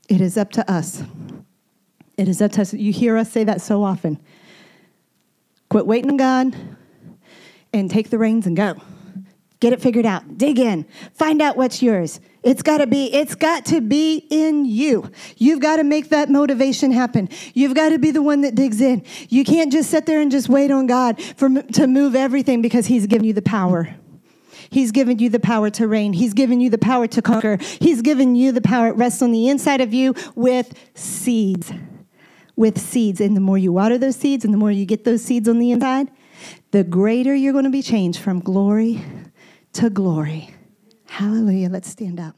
[0.09, 1.03] It is up to us.
[2.17, 2.73] It is up to us.
[2.73, 4.19] You hear us say that so often.
[5.69, 6.55] Quit waiting on God
[7.71, 8.75] and take the reins and go.
[9.59, 10.37] Get it figured out.
[10.37, 10.85] Dig in.
[11.13, 12.19] Find out what's yours.
[12.41, 15.11] It's got to be it's got to be in you.
[15.37, 17.29] You've got to make that motivation happen.
[17.53, 19.03] You've got to be the one that digs in.
[19.27, 22.87] You can't just sit there and just wait on God for to move everything because
[22.87, 23.93] he's given you the power.
[24.69, 26.13] He's given you the power to reign.
[26.13, 27.57] He's given you the power to conquer.
[27.79, 28.87] He's given you the power.
[28.87, 31.71] It rests on the inside of you with seeds.
[32.55, 33.21] With seeds.
[33.21, 35.59] And the more you water those seeds and the more you get those seeds on
[35.59, 36.09] the inside,
[36.71, 39.03] the greater you're going to be changed from glory
[39.73, 40.53] to glory.
[41.07, 41.69] Hallelujah.
[41.69, 42.35] Let's stand up.